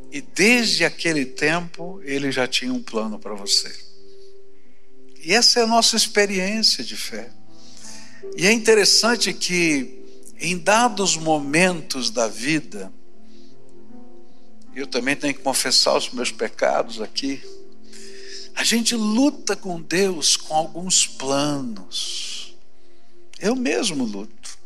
E 0.09 0.21
desde 0.21 0.86
aquele 0.86 1.25
tempo, 1.25 1.99
Ele 2.03 2.31
já 2.31 2.47
tinha 2.47 2.71
um 2.71 2.81
plano 2.81 3.19
para 3.19 3.33
você. 3.33 3.69
E 5.21 5.33
essa 5.33 5.59
é 5.59 5.63
a 5.63 5.67
nossa 5.67 5.97
experiência 5.97 6.83
de 6.83 6.95
fé. 6.95 7.29
E 8.38 8.47
é 8.47 8.51
interessante 8.51 9.33
que 9.33 10.02
em 10.39 10.57
dados 10.57 11.15
momentos 11.15 12.09
da 12.09 12.27
vida, 12.27 12.91
eu 14.75 14.87
também 14.87 15.15
tenho 15.15 15.33
que 15.33 15.41
confessar 15.41 15.95
os 15.95 16.09
meus 16.11 16.31
pecados 16.31 17.01
aqui. 17.01 17.41
A 18.55 18.63
gente 18.63 18.95
luta 18.95 19.55
com 19.55 19.81
Deus 19.81 20.35
com 20.35 20.53
alguns 20.53 21.05
planos. 21.07 22.55
Eu 23.39 23.55
mesmo 23.55 24.03
luto. 24.03 24.57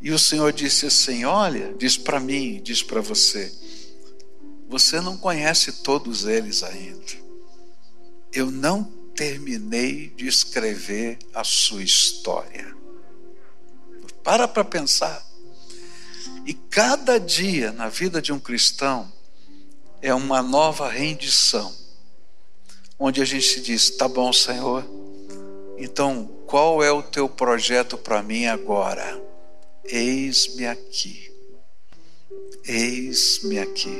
E 0.00 0.10
o 0.10 0.18
Senhor 0.18 0.52
disse 0.52 0.86
assim: 0.86 1.24
Olha, 1.24 1.74
diz 1.78 1.96
para 1.96 2.20
mim, 2.20 2.60
diz 2.62 2.82
para 2.82 3.00
você, 3.00 3.52
você 4.68 5.00
não 5.00 5.16
conhece 5.16 5.82
todos 5.82 6.24
eles 6.24 6.62
ainda. 6.62 7.26
Eu 8.32 8.50
não 8.50 8.84
terminei 9.14 10.10
de 10.10 10.26
escrever 10.26 11.18
a 11.32 11.42
sua 11.42 11.82
história. 11.82 12.75
Para 14.26 14.48
para 14.48 14.64
pensar. 14.64 15.24
E 16.44 16.52
cada 16.52 17.16
dia 17.16 17.70
na 17.70 17.88
vida 17.88 18.20
de 18.20 18.32
um 18.32 18.40
cristão 18.40 19.10
é 20.02 20.12
uma 20.12 20.42
nova 20.42 20.88
rendição, 20.88 21.72
onde 22.98 23.22
a 23.22 23.24
gente 23.24 23.46
se 23.46 23.60
diz: 23.60 23.88
tá 23.90 24.08
bom, 24.08 24.32
Senhor, 24.32 24.84
então 25.78 26.28
qual 26.44 26.82
é 26.82 26.90
o 26.90 27.04
teu 27.04 27.28
projeto 27.28 27.96
para 27.96 28.20
mim 28.20 28.46
agora? 28.46 29.22
Eis-me 29.84 30.66
aqui. 30.66 31.32
Eis-me 32.64 33.60
aqui. 33.60 33.96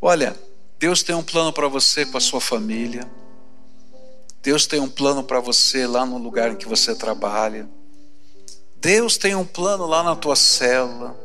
Olha, 0.00 0.34
Deus 0.78 1.02
tem 1.02 1.14
um 1.14 1.22
plano 1.22 1.52
para 1.52 1.68
você 1.68 2.06
com 2.06 2.16
a 2.16 2.22
sua 2.22 2.40
família. 2.40 3.06
Deus 4.42 4.66
tem 4.66 4.80
um 4.80 4.88
plano 4.88 5.22
para 5.22 5.40
você 5.40 5.86
lá 5.86 6.06
no 6.06 6.16
lugar 6.16 6.52
em 6.52 6.56
que 6.56 6.66
você 6.66 6.94
trabalha. 6.94 7.75
Deus 8.80 9.16
tem 9.16 9.34
um 9.34 9.44
plano 9.44 9.86
lá 9.86 10.02
na 10.02 10.14
tua 10.14 10.36
célula. 10.36 11.16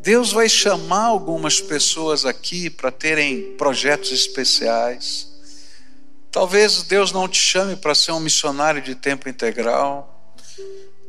Deus 0.00 0.30
vai 0.30 0.48
chamar 0.48 1.06
algumas 1.06 1.60
pessoas 1.60 2.24
aqui 2.24 2.70
para 2.70 2.92
terem 2.92 3.56
projetos 3.56 4.12
especiais. 4.12 5.28
Talvez 6.30 6.82
Deus 6.84 7.12
não 7.12 7.26
te 7.26 7.38
chame 7.38 7.76
para 7.76 7.94
ser 7.94 8.12
um 8.12 8.20
missionário 8.20 8.80
de 8.80 8.94
tempo 8.94 9.28
integral, 9.28 10.34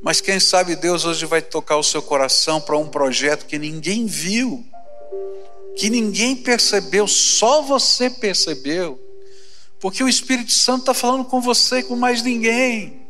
mas 0.02 0.21
quem 0.21 0.39
sabe 0.39 0.76
Deus 0.76 1.06
hoje 1.06 1.26
vai 1.26 1.41
tocar 1.41 1.78
o 1.78 1.84
seu 1.84 2.02
coração 2.02 2.60
para 2.60 2.78
um 2.78 2.88
projeto 2.88 3.45
que 3.45 3.60
ninguém 3.60 4.06
viu, 4.06 4.65
que 5.76 5.89
ninguém 5.89 6.36
percebeu, 6.36 7.08
só 7.08 7.62
você 7.62 8.10
percebeu, 8.10 9.00
porque 9.80 10.04
o 10.04 10.10
Espírito 10.10 10.52
Santo 10.52 10.80
está 10.80 10.93
falando 10.93 11.26
com 11.26 11.39
você, 11.39 11.84
com 11.84 11.95
mais 11.95 12.23
ninguém. 12.23 13.07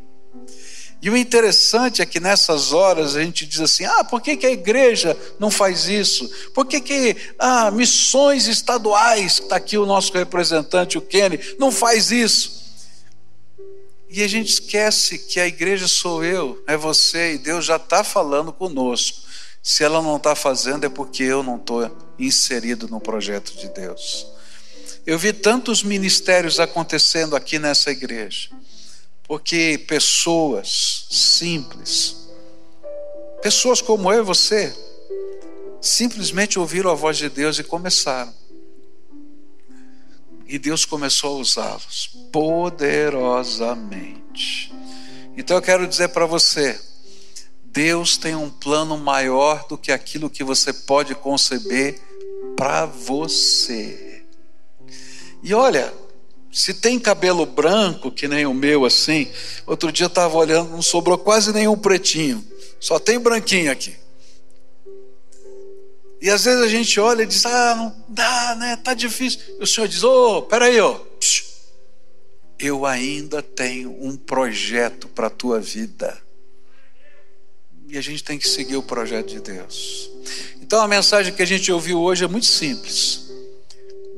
E 1.00 1.08
o 1.08 1.16
interessante 1.16 2.02
é 2.02 2.06
que 2.06 2.18
nessas 2.18 2.72
horas 2.72 3.14
a 3.14 3.22
gente 3.22 3.46
diz 3.46 3.60
assim: 3.60 3.84
ah, 3.84 4.02
por 4.02 4.20
que, 4.20 4.36
que 4.36 4.46
a 4.46 4.50
igreja 4.50 5.16
não 5.38 5.50
faz 5.50 5.86
isso? 5.86 6.28
Por 6.52 6.66
que, 6.66 6.80
que 6.80 7.16
ah, 7.38 7.70
missões 7.70 8.46
estaduais, 8.46 9.38
está 9.38 9.56
aqui 9.56 9.78
o 9.78 9.86
nosso 9.86 10.12
representante, 10.12 10.98
o 10.98 11.00
Kenny, 11.00 11.38
não 11.58 11.70
faz 11.70 12.10
isso? 12.10 12.58
E 14.10 14.22
a 14.24 14.28
gente 14.28 14.54
esquece 14.54 15.18
que 15.18 15.38
a 15.38 15.46
igreja 15.46 15.86
sou 15.86 16.24
eu, 16.24 16.62
é 16.66 16.76
você, 16.76 17.34
e 17.34 17.38
Deus 17.38 17.64
já 17.64 17.76
está 17.76 18.02
falando 18.02 18.52
conosco. 18.52 19.28
Se 19.62 19.84
ela 19.84 20.02
não 20.02 20.16
está 20.16 20.34
fazendo, 20.34 20.84
é 20.84 20.88
porque 20.88 21.22
eu 21.22 21.42
não 21.42 21.56
estou 21.56 22.14
inserido 22.18 22.88
no 22.88 23.00
projeto 23.00 23.54
de 23.56 23.68
Deus. 23.68 24.26
Eu 25.06 25.18
vi 25.18 25.32
tantos 25.32 25.82
ministérios 25.82 26.58
acontecendo 26.58 27.36
aqui 27.36 27.58
nessa 27.58 27.90
igreja 27.90 28.48
porque 29.28 29.84
pessoas 29.86 31.06
simples, 31.10 32.16
pessoas 33.42 33.82
como 33.82 34.10
eu 34.10 34.22
e 34.22 34.24
você, 34.24 34.74
simplesmente 35.80 36.58
ouviram 36.58 36.90
a 36.90 36.94
voz 36.94 37.16
de 37.18 37.28
Deus 37.28 37.58
e 37.58 37.62
começaram. 37.62 38.32
E 40.46 40.58
Deus 40.58 40.86
começou 40.86 41.36
a 41.36 41.40
usá-los 41.40 42.06
poderosamente. 42.32 44.72
Então 45.36 45.58
eu 45.58 45.62
quero 45.62 45.86
dizer 45.86 46.08
para 46.08 46.24
você: 46.24 46.80
Deus 47.64 48.16
tem 48.16 48.34
um 48.34 48.48
plano 48.48 48.96
maior 48.96 49.68
do 49.68 49.76
que 49.76 49.92
aquilo 49.92 50.30
que 50.30 50.42
você 50.42 50.72
pode 50.72 51.14
conceber 51.14 52.00
para 52.56 52.86
você. 52.86 54.24
E 55.42 55.52
olha, 55.52 55.92
se 56.50 56.74
tem 56.74 56.98
cabelo 56.98 57.44
branco, 57.44 58.10
que 58.10 58.26
nem 58.26 58.46
o 58.46 58.54
meu 58.54 58.84
assim, 58.84 59.28
outro 59.66 59.92
dia 59.92 60.06
estava 60.06 60.36
olhando, 60.36 60.70
não 60.70 60.82
sobrou 60.82 61.18
quase 61.18 61.52
nenhum 61.52 61.76
pretinho, 61.76 62.44
só 62.80 62.98
tem 62.98 63.18
branquinho 63.18 63.70
aqui. 63.70 63.94
E 66.20 66.30
às 66.30 66.44
vezes 66.44 66.62
a 66.62 66.68
gente 66.68 66.98
olha 66.98 67.22
e 67.22 67.26
diz: 67.26 67.46
Ah, 67.46 67.74
não 67.76 68.04
dá, 68.08 68.56
né? 68.56 68.76
Tá 68.76 68.92
difícil. 68.92 69.40
E 69.60 69.62
o 69.62 69.66
Senhor 69.66 69.86
diz: 69.86 70.02
Ô, 70.02 70.38
oh, 70.38 70.42
peraí, 70.42 70.80
ó. 70.80 70.98
Eu 72.58 72.84
ainda 72.84 73.40
tenho 73.40 73.96
um 74.00 74.16
projeto 74.16 75.06
para 75.06 75.28
a 75.28 75.30
tua 75.30 75.60
vida. 75.60 76.20
E 77.86 77.96
a 77.96 78.00
gente 78.00 78.24
tem 78.24 78.36
que 78.36 78.48
seguir 78.48 78.76
o 78.76 78.82
projeto 78.82 79.28
de 79.28 79.40
Deus. 79.40 80.10
Então 80.60 80.80
a 80.80 80.88
mensagem 80.88 81.32
que 81.32 81.42
a 81.42 81.46
gente 81.46 81.70
ouviu 81.70 82.00
hoje 82.00 82.24
é 82.24 82.28
muito 82.28 82.46
simples. 82.46 83.27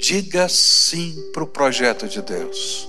Diga 0.01 0.49
sim 0.49 1.15
para 1.33 1.45
o 1.45 1.47
projeto 1.47 2.09
de 2.09 2.23
Deus. 2.23 2.89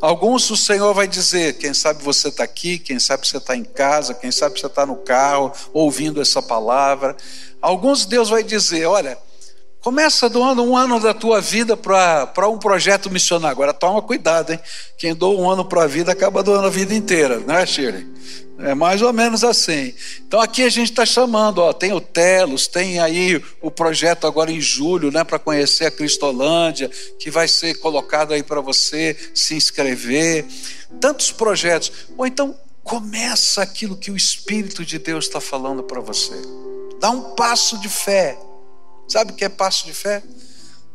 Alguns 0.00 0.50
o 0.50 0.56
Senhor 0.56 0.92
vai 0.92 1.06
dizer, 1.06 1.52
quem 1.58 1.72
sabe 1.72 2.02
você 2.02 2.26
está 2.26 2.42
aqui, 2.42 2.76
quem 2.76 2.98
sabe 2.98 3.24
você 3.24 3.36
está 3.36 3.56
em 3.56 3.62
casa, 3.62 4.12
quem 4.12 4.32
sabe 4.32 4.58
você 4.58 4.66
está 4.66 4.84
no 4.84 4.96
carro 4.96 5.52
ouvindo 5.72 6.20
essa 6.20 6.42
palavra. 6.42 7.16
Alguns 7.60 8.04
Deus 8.04 8.28
vai 8.28 8.42
dizer: 8.42 8.86
olha, 8.86 9.16
começa 9.80 10.28
doando 10.28 10.64
um 10.64 10.76
ano 10.76 10.98
da 10.98 11.14
tua 11.14 11.40
vida 11.40 11.76
para 11.76 12.48
um 12.48 12.58
projeto 12.58 13.08
missionário. 13.08 13.52
Agora 13.52 13.72
toma 13.72 14.02
cuidado, 14.02 14.52
hein? 14.52 14.58
Quem 14.98 15.14
doa 15.14 15.40
um 15.40 15.48
ano 15.48 15.64
para 15.64 15.84
a 15.84 15.86
vida 15.86 16.10
acaba 16.10 16.42
doando 16.42 16.66
a 16.66 16.70
vida 16.70 16.92
inteira, 16.92 17.38
não 17.38 17.54
é, 17.54 17.64
Shirley? 17.64 18.04
É 18.62 18.76
mais 18.76 19.02
ou 19.02 19.12
menos 19.12 19.42
assim. 19.42 19.92
Então 20.20 20.40
aqui 20.40 20.62
a 20.62 20.68
gente 20.68 20.90
está 20.90 21.04
chamando, 21.04 21.58
ó, 21.58 21.72
tem 21.72 21.92
o 21.92 22.00
Telos, 22.00 22.68
tem 22.68 23.00
aí 23.00 23.42
o 23.60 23.72
projeto 23.72 24.24
agora 24.24 24.52
em 24.52 24.60
julho, 24.60 25.10
né, 25.10 25.24
para 25.24 25.36
conhecer 25.36 25.86
a 25.86 25.90
Cristolândia, 25.90 26.88
que 27.18 27.28
vai 27.28 27.48
ser 27.48 27.74
colocado 27.80 28.32
aí 28.32 28.42
para 28.42 28.60
você 28.60 29.16
se 29.34 29.56
inscrever. 29.56 30.46
Tantos 31.00 31.32
projetos. 31.32 31.90
Ou 32.16 32.24
então 32.24 32.56
começa 32.84 33.62
aquilo 33.62 33.96
que 33.96 34.12
o 34.12 34.16
Espírito 34.16 34.84
de 34.84 34.96
Deus 34.96 35.26
está 35.26 35.40
falando 35.40 35.82
para 35.82 36.00
você. 36.00 36.34
Dá 37.00 37.10
um 37.10 37.34
passo 37.34 37.76
de 37.78 37.88
fé. 37.88 38.38
Sabe 39.08 39.32
o 39.32 39.34
que 39.34 39.44
é 39.44 39.48
passo 39.48 39.86
de 39.86 39.92
fé? 39.92 40.22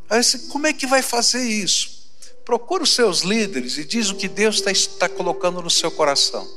Aí 0.09 0.23
você, 0.23 0.39
como 0.47 0.67
é 0.67 0.71
que 0.71 0.87
vai 0.87 1.01
fazer 1.01 1.43
isso? 1.43 1.97
Procura 2.45 2.83
os 2.83 2.93
seus 2.93 3.23
líderes 3.23 3.77
e 3.77 3.83
diz 3.83 4.09
o 4.09 4.15
que 4.15 4.29
Deus 4.29 4.55
está, 4.55 4.71
está 4.71 5.09
colocando 5.09 5.61
no 5.61 5.69
seu 5.69 5.91
coração. 5.91 6.47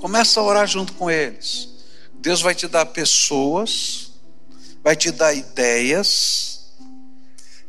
Começa 0.00 0.40
a 0.40 0.42
orar 0.42 0.66
junto 0.66 0.92
com 0.92 1.10
eles. 1.10 1.68
Deus 2.14 2.40
vai 2.40 2.54
te 2.54 2.66
dar 2.66 2.86
pessoas, 2.86 4.12
vai 4.82 4.96
te 4.96 5.10
dar 5.10 5.34
ideias 5.34 6.72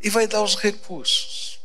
e 0.01 0.09
vai 0.09 0.27
dar 0.27 0.41
os 0.41 0.55
recursos. 0.55 1.59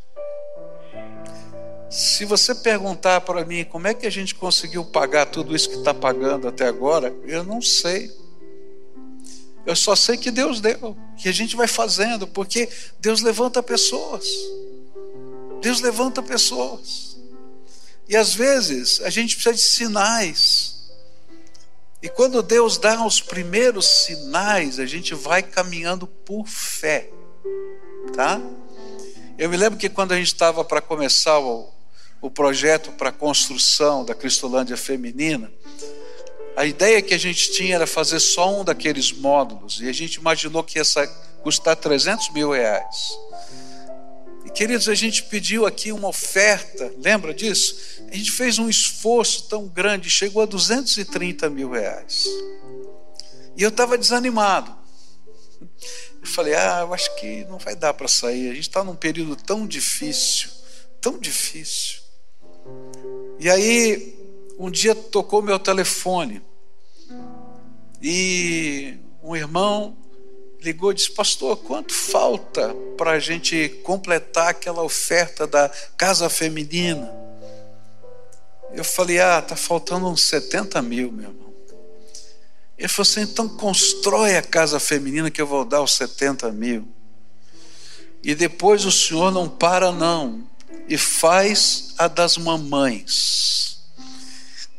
Se 1.91 2.25
você 2.25 2.55
perguntar 2.55 3.21
para 3.21 3.45
mim 3.45 3.65
como 3.65 3.87
é 3.87 3.95
que 3.95 4.07
a 4.07 4.11
gente 4.11 4.35
conseguiu 4.35 4.85
pagar 4.85 5.27
tudo 5.27 5.55
isso 5.55 5.69
que 5.71 5.77
está 5.77 5.95
pagando 5.95 6.49
até 6.49 6.67
agora, 6.67 7.15
eu 7.25 7.45
não 7.45 7.63
sei. 7.63 8.11
Eu 9.65 9.77
só 9.77 9.95
sei 9.95 10.17
que 10.17 10.31
Deus 10.31 10.61
deu, 10.61 10.97
que 11.17 11.29
a 11.29 11.33
gente 11.33 11.57
vai 11.57 11.69
fazendo, 11.69 12.27
porque 12.27 12.69
Deus 12.99 13.21
levanta 13.23 13.63
pessoas. 13.63 14.27
Deus 15.61 15.81
levanta 15.81 16.23
pessoas. 16.23 17.14
E 18.09 18.17
às 18.17 18.35
vezes 18.35 19.01
a 19.03 19.11
gente 19.11 19.35
precisa 19.35 19.55
de 19.55 19.63
sinais. 19.63 20.75
E 22.03 22.09
quando 22.09 22.43
Deus 22.43 22.77
dá 22.77 23.05
os 23.05 23.21
primeiros 23.21 23.87
sinais, 23.87 24.79
a 24.79 24.85
gente 24.85 25.15
vai 25.15 25.43
caminhando 25.43 26.07
por 26.07 26.47
fé. 26.47 27.09
Tá? 28.15 28.41
Eu 29.39 29.49
me 29.49 29.57
lembro 29.57 29.79
que 29.79 29.89
quando 29.89 30.13
a 30.13 30.17
gente 30.17 30.27
estava 30.27 30.63
para 30.65 30.81
começar 30.81 31.39
o, 31.39 31.73
o 32.21 32.31
projeto 32.31 32.93
para 32.93 33.09
a 33.09 33.13
construção 33.13 34.05
da 34.05 34.15
Cristolândia 34.15 34.77
Feminina, 34.77 35.51
a 36.57 36.65
ideia 36.65 37.03
que 37.03 37.15
a 37.15 37.19
gente 37.19 37.51
tinha 37.53 37.75
era 37.75 37.87
fazer 37.87 38.21
só 38.21 38.61
um 38.61 38.65
daqueles 38.65 39.11
módulos, 39.11 39.81
e 39.81 39.89
a 39.89 39.93
gente 39.93 40.17
imaginou 40.17 40.63
que 40.63 40.79
ia 40.79 40.85
custar 41.43 41.75
300 41.75 42.33
mil 42.33 42.53
reais. 42.53 43.19
E 44.45 44.51
queridos, 44.51 44.89
a 44.89 44.95
gente 44.95 45.23
pediu 45.25 45.67
aqui 45.67 45.91
uma 45.91 46.09
oferta, 46.09 46.93
lembra 46.99 47.33
disso? 47.33 48.03
A 48.11 48.17
gente 48.17 48.31
fez 48.31 48.59
um 48.59 48.69
esforço 48.69 49.49
tão 49.49 49.67
grande, 49.67 50.11
chegou 50.11 50.43
a 50.43 50.47
230 50.47 51.49
mil 51.49 51.71
reais. 51.71 52.27
E 53.57 53.63
eu 53.63 53.71
estava 53.71 53.97
desanimado. 53.97 54.75
Eu 55.61 56.27
falei, 56.27 56.55
ah, 56.55 56.81
eu 56.81 56.93
acho 56.93 57.15
que 57.17 57.45
não 57.45 57.59
vai 57.59 57.75
dar 57.75 57.95
para 57.95 58.09
sair. 58.09 58.51
A 58.51 58.55
gente 58.55 58.69
está 58.69 58.85
num 58.85 58.97
período 58.97 59.37
tão 59.37 59.67
difícil, 59.67 60.51
tão 61.01 61.19
difícil. 61.19 62.01
E 63.39 63.49
aí, 63.49 64.15
um 64.59 64.71
dia 64.71 64.95
tocou 64.95 65.43
meu 65.43 65.59
telefone 65.59 66.43
e 68.01 68.99
um 69.23 69.35
irmão 69.35 69.97
ligou 70.65 70.91
e 70.91 70.95
disse: 70.95 71.13
Pastor, 71.13 71.57
quanto 71.59 71.93
falta 71.93 72.75
para 72.97 73.13
a 73.13 73.19
gente 73.19 73.69
completar 73.85 74.49
aquela 74.49 74.83
oferta 74.83 75.47
da 75.47 75.71
casa 75.97 76.29
feminina? 76.29 77.13
Eu 78.73 78.85
falei: 78.85 79.21
Ah, 79.21 79.39
está 79.39 79.55
faltando 79.55 80.09
uns 80.09 80.25
70 80.25 80.83
mil, 80.83 81.13
meu 81.13 81.31
irmão. 81.31 81.45
Ele 82.77 82.89
falou 82.89 83.09
assim: 83.09 83.21
então 83.23 83.49
constrói 83.49 84.37
a 84.37 84.43
casa 84.43 84.81
feminina 84.81 85.31
que 85.31 85.41
eu 85.41 85.47
vou 85.47 85.65
dar 85.65 85.81
os 85.81 85.95
70 85.95 86.51
mil. 86.53 86.89
E 88.23 88.35
depois 88.35 88.85
o 88.85 88.93
senhor 88.93 89.31
não 89.31 89.49
para, 89.49 89.93
não, 89.93 90.49
e 90.89 90.97
faz 90.97 91.95
a 91.99 92.09
das 92.09 92.37
mamães. 92.37 93.74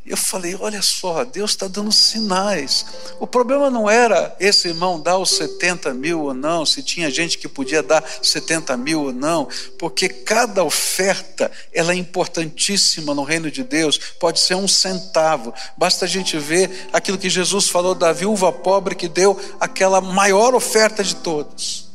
Eu 0.05 0.15
falei: 0.15 0.55
olha 0.59 0.83
só, 0.83 1.23
Deus 1.23 1.51
está 1.51 1.67
dando 1.67 1.91
sinais. 1.91 2.85
O 3.19 3.25
problema 3.25 3.71
não 3.71 3.89
era 3.89 4.35
esse 4.39 4.67
irmão 4.67 5.01
dar 5.01 5.17
os 5.17 5.31
70 5.31 5.93
mil 5.95 6.21
ou 6.21 6.33
não, 6.33 6.63
se 6.63 6.83
tinha 6.83 7.09
gente 7.09 7.39
que 7.39 7.47
podia 7.47 7.81
dar 7.81 8.03
70 8.21 8.77
mil 8.77 9.05
ou 9.05 9.11
não, 9.11 9.47
porque 9.79 10.07
cada 10.07 10.63
oferta 10.63 11.51
ela 11.73 11.91
é 11.91 11.95
importantíssima 11.95 13.15
no 13.15 13.23
reino 13.23 13.49
de 13.49 13.63
Deus. 13.63 13.97
Pode 14.19 14.39
ser 14.39 14.53
um 14.53 14.67
centavo, 14.67 15.51
basta 15.75 16.05
a 16.05 16.07
gente 16.07 16.37
ver 16.37 16.87
aquilo 16.93 17.17
que 17.17 17.29
Jesus 17.29 17.67
falou 17.67 17.95
da 17.95 18.13
viúva 18.13 18.51
pobre 18.51 18.93
que 18.93 19.07
deu 19.07 19.39
aquela 19.59 19.99
maior 20.01 20.53
oferta 20.53 21.03
de 21.03 21.15
todas. 21.15 21.85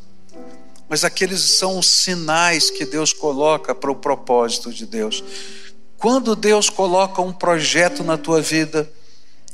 Mas 0.88 1.04
aqueles 1.04 1.40
são 1.40 1.78
os 1.78 1.86
sinais 1.86 2.68
que 2.68 2.84
Deus 2.84 3.12
coloca 3.12 3.72
para 3.72 3.92
o 3.92 3.94
propósito 3.94 4.72
de 4.72 4.84
Deus. 4.84 5.22
Quando 6.00 6.34
Deus 6.34 6.70
coloca 6.70 7.20
um 7.20 7.30
projeto 7.30 8.02
na 8.02 8.16
tua 8.16 8.40
vida, 8.40 8.90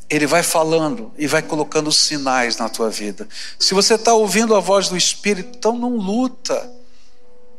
Ele 0.09 0.29
vai 0.29 0.45
falando 0.45 1.13
e 1.19 1.27
vai 1.27 1.43
colocando 1.43 1.91
sinais 1.91 2.57
na 2.57 2.69
tua 2.69 2.89
vida. 2.89 3.29
Se 3.59 3.75
você 3.75 3.95
está 3.95 4.15
ouvindo 4.15 4.55
a 4.55 4.61
voz 4.61 4.89
do 4.89 4.97
Espírito, 4.97 5.57
então 5.59 5.77
não 5.77 5.97
luta, 5.97 6.73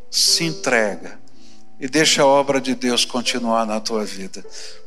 se 0.10 0.46
entrega 0.46 1.20
e 1.78 1.90
deixa 1.90 2.22
a 2.22 2.26
obra 2.26 2.62
de 2.62 2.76
Deus 2.76 3.04
continuar 3.04 3.66
na 3.66 3.82
tua 3.82 4.06
vida, 4.06 4.44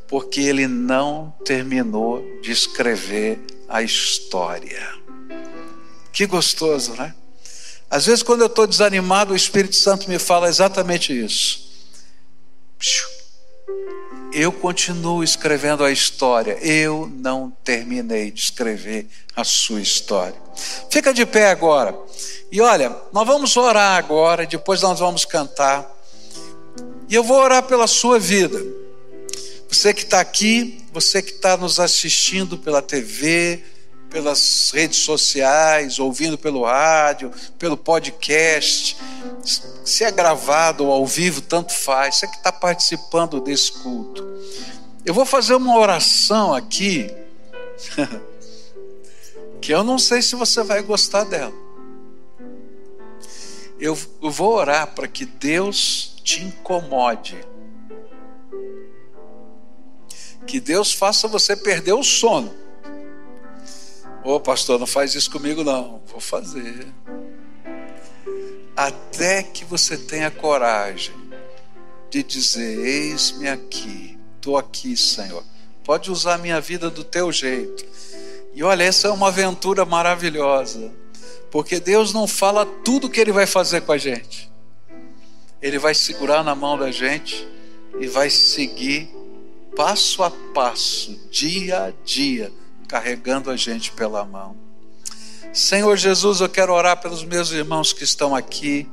porque 0.07 0.41
Ele 0.41 0.65
não 0.65 1.31
terminou 1.45 2.25
de 2.41 2.51
escrever 2.51 3.39
a 3.69 3.83
história. 3.83 4.95
Que 6.11 6.25
gostoso, 6.25 6.93
né? 6.93 7.13
Às 7.87 8.07
vezes, 8.07 8.23
quando 8.23 8.41
eu 8.41 8.47
estou 8.47 8.65
desanimado, 8.65 9.33
o 9.33 9.35
Espírito 9.35 9.75
Santo 9.75 10.09
me 10.09 10.17
fala 10.17 10.49
exatamente 10.49 11.13
isso 11.13 11.69
eu 14.33 14.51
continuo 14.51 15.23
escrevendo 15.23 15.83
a 15.83 15.91
história, 15.91 16.57
eu 16.61 17.11
não 17.13 17.51
terminei 17.63 18.31
de 18.31 18.41
escrever 18.41 19.07
a 19.35 19.43
sua 19.43 19.81
história. 19.81 20.35
Fica 20.89 21.13
de 21.13 21.25
pé 21.25 21.49
agora. 21.49 21.97
E 22.51 22.61
olha, 22.61 22.95
nós 23.11 23.27
vamos 23.27 23.55
orar 23.57 23.97
agora, 23.97 24.45
depois 24.45 24.81
nós 24.81 24.99
vamos 24.99 25.25
cantar. 25.25 25.89
E 27.09 27.15
eu 27.15 27.23
vou 27.23 27.37
orar 27.37 27.63
pela 27.63 27.87
sua 27.87 28.17
vida. 28.17 28.61
Você 29.69 29.93
que 29.93 30.03
está 30.03 30.19
aqui, 30.19 30.83
você 30.93 31.21
que 31.21 31.31
está 31.31 31.57
nos 31.57 31.79
assistindo 31.79 32.57
pela 32.57 32.81
TV, 32.81 33.63
pelas 34.11 34.71
redes 34.73 34.99
sociais, 34.99 35.97
ouvindo 35.97 36.37
pelo 36.37 36.65
rádio, 36.65 37.31
pelo 37.57 37.77
podcast, 37.77 38.97
se 39.85 40.03
é 40.03 40.11
gravado 40.11 40.85
ou 40.85 40.91
ao 40.91 41.05
vivo, 41.05 41.41
tanto 41.41 41.73
faz, 41.73 42.17
você 42.17 42.27
que 42.27 42.35
está 42.35 42.51
participando 42.51 43.39
desse 43.39 43.71
culto. 43.71 44.27
Eu 45.05 45.13
vou 45.13 45.25
fazer 45.25 45.55
uma 45.55 45.77
oração 45.77 46.53
aqui, 46.53 47.09
que 49.61 49.73
eu 49.73 49.83
não 49.83 49.97
sei 49.97 50.21
se 50.21 50.35
você 50.35 50.61
vai 50.61 50.83
gostar 50.83 51.23
dela. 51.23 51.53
Eu, 53.79 53.97
vou 54.29 54.53
orar 54.53 54.87
para 54.93 55.07
que 55.07 55.25
Deus 55.25 56.15
te 56.23 56.43
incomode. 56.43 57.43
Que 60.45 60.59
Deus 60.59 60.91
faça 60.91 61.27
você 61.27 61.55
perder 61.55 61.93
o 61.93 62.03
sono. 62.03 62.60
Ô 64.23 64.35
oh, 64.35 64.39
pastor, 64.39 64.79
não 64.79 64.85
faz 64.85 65.15
isso 65.15 65.31
comigo, 65.31 65.63
não. 65.63 65.99
Vou 66.05 66.21
fazer. 66.21 66.87
Até 68.77 69.41
que 69.41 69.65
você 69.65 69.97
tenha 69.97 70.29
coragem 70.29 71.15
de 72.07 72.21
dizer: 72.21 72.85
Eis-me 72.85 73.49
aqui, 73.49 74.19
estou 74.35 74.57
aqui, 74.57 74.95
Senhor. 74.95 75.43
Pode 75.83 76.11
usar 76.11 76.37
minha 76.37 76.61
vida 76.61 76.87
do 76.87 77.03
teu 77.03 77.31
jeito. 77.31 77.83
E 78.53 78.61
olha, 78.61 78.83
essa 78.83 79.07
é 79.07 79.11
uma 79.11 79.29
aventura 79.29 79.85
maravilhosa, 79.85 80.91
porque 81.49 81.79
Deus 81.79 82.13
não 82.13 82.27
fala 82.27 82.63
tudo 82.63 83.09
que 83.09 83.19
Ele 83.19 83.31
vai 83.31 83.47
fazer 83.47 83.81
com 83.81 83.91
a 83.91 83.97
gente. 83.97 84.51
Ele 85.59 85.79
vai 85.79 85.95
segurar 85.95 86.43
na 86.43 86.53
mão 86.53 86.77
da 86.77 86.91
gente 86.91 87.47
e 87.99 88.05
vai 88.05 88.29
seguir 88.29 89.09
passo 89.75 90.21
a 90.21 90.29
passo, 90.53 91.19
dia 91.31 91.85
a 91.85 91.93
dia 92.05 92.60
carregando 92.91 93.49
a 93.49 93.55
gente 93.55 93.93
pela 93.93 94.25
mão. 94.25 94.53
Senhor 95.53 95.95
Jesus, 95.95 96.41
eu 96.41 96.49
quero 96.49 96.73
orar 96.73 96.99
pelos 96.99 97.23
meus 97.23 97.49
irmãos 97.51 97.93
que 97.93 98.03
estão 98.03 98.35
aqui, 98.35 98.85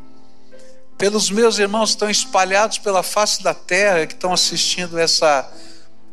pelos 0.97 1.33
meus 1.33 1.59
irmãos 1.59 1.91
que 1.91 1.97
estão 1.97 2.09
espalhados 2.09 2.79
pela 2.79 3.03
face 3.03 3.43
da 3.43 3.53
terra, 3.53 4.07
que 4.07 4.15
estão 4.15 4.33
assistindo 4.33 4.97
essa, 5.01 5.53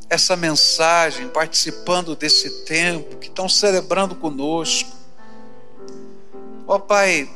essa 0.09 0.35
mensagem, 0.35 1.27
participando 1.29 2.15
desse 2.15 2.49
tempo, 2.65 3.17
que 3.17 3.27
estão 3.27 3.47
celebrando 3.47 4.15
conosco. 4.15 4.91
Ó 6.65 6.77
oh, 6.77 6.79
Pai, 6.79 7.29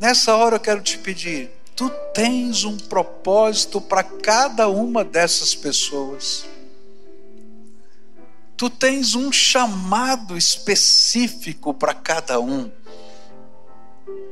nessa 0.00 0.34
hora 0.34 0.56
eu 0.56 0.60
quero 0.60 0.82
te 0.82 0.98
pedir, 0.98 1.52
tu 1.76 1.88
tens 2.12 2.64
um 2.64 2.76
propósito 2.76 3.80
para 3.80 4.02
cada 4.02 4.68
uma 4.68 5.04
dessas 5.04 5.54
pessoas 5.54 6.44
tu 8.60 8.68
tens 8.68 9.14
um 9.14 9.32
chamado 9.32 10.36
específico 10.36 11.72
para 11.72 11.94
cada 11.94 12.38
um, 12.38 12.70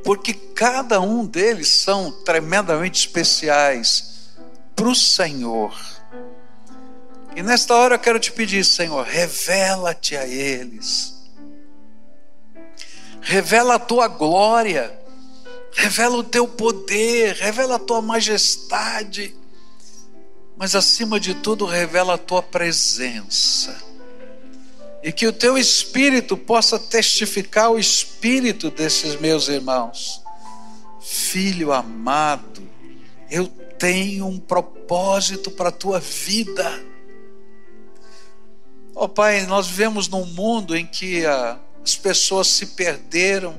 porque 0.03 0.35
cada 0.35 1.01
um 1.01 1.25
deles 1.25 1.69
são 1.69 2.11
tremendamente 2.11 3.07
especiais 3.07 4.29
para 4.75 4.87
o 4.87 4.93
Senhor. 4.93 5.75
E 7.35 7.41
nesta 7.41 7.73
hora 7.73 7.95
eu 7.95 7.99
quero 7.99 8.19
te 8.19 8.31
pedir, 8.31 8.63
Senhor, 8.63 9.03
revela-te 9.03 10.15
a 10.15 10.27
eles, 10.27 11.27
revela 13.21 13.73
a 13.73 13.79
tua 13.79 14.07
glória, 14.07 14.95
revela 15.71 16.17
o 16.17 16.23
teu 16.23 16.47
poder, 16.47 17.33
revela 17.33 17.77
a 17.77 17.79
tua 17.79 17.99
majestade, 17.99 19.35
mas 20.55 20.75
acima 20.75 21.19
de 21.19 21.33
tudo, 21.33 21.65
revela 21.65 22.13
a 22.13 22.17
tua 22.19 22.43
presença 22.43 23.88
e 25.01 25.11
que 25.11 25.27
o 25.27 25.33
teu 25.33 25.57
espírito 25.57 26.37
possa 26.37 26.77
testificar 26.77 27.71
o 27.71 27.79
espírito 27.79 28.69
desses 28.69 29.19
meus 29.19 29.47
irmãos. 29.47 30.21
Filho 31.01 31.71
amado, 31.71 32.61
eu 33.29 33.47
tem 33.79 34.21
um 34.21 34.37
propósito 34.37 35.49
para 35.49 35.69
a 35.69 35.71
tua 35.71 35.99
vida. 35.99 36.83
Ó 38.93 39.05
oh, 39.05 39.09
Pai, 39.09 39.45
nós 39.45 39.67
vivemos 39.67 40.09
num 40.09 40.25
mundo 40.25 40.75
em 40.75 40.85
que 40.85 41.25
a, 41.25 41.57
as 41.81 41.95
pessoas 41.95 42.47
se 42.47 42.67
perderam, 42.67 43.55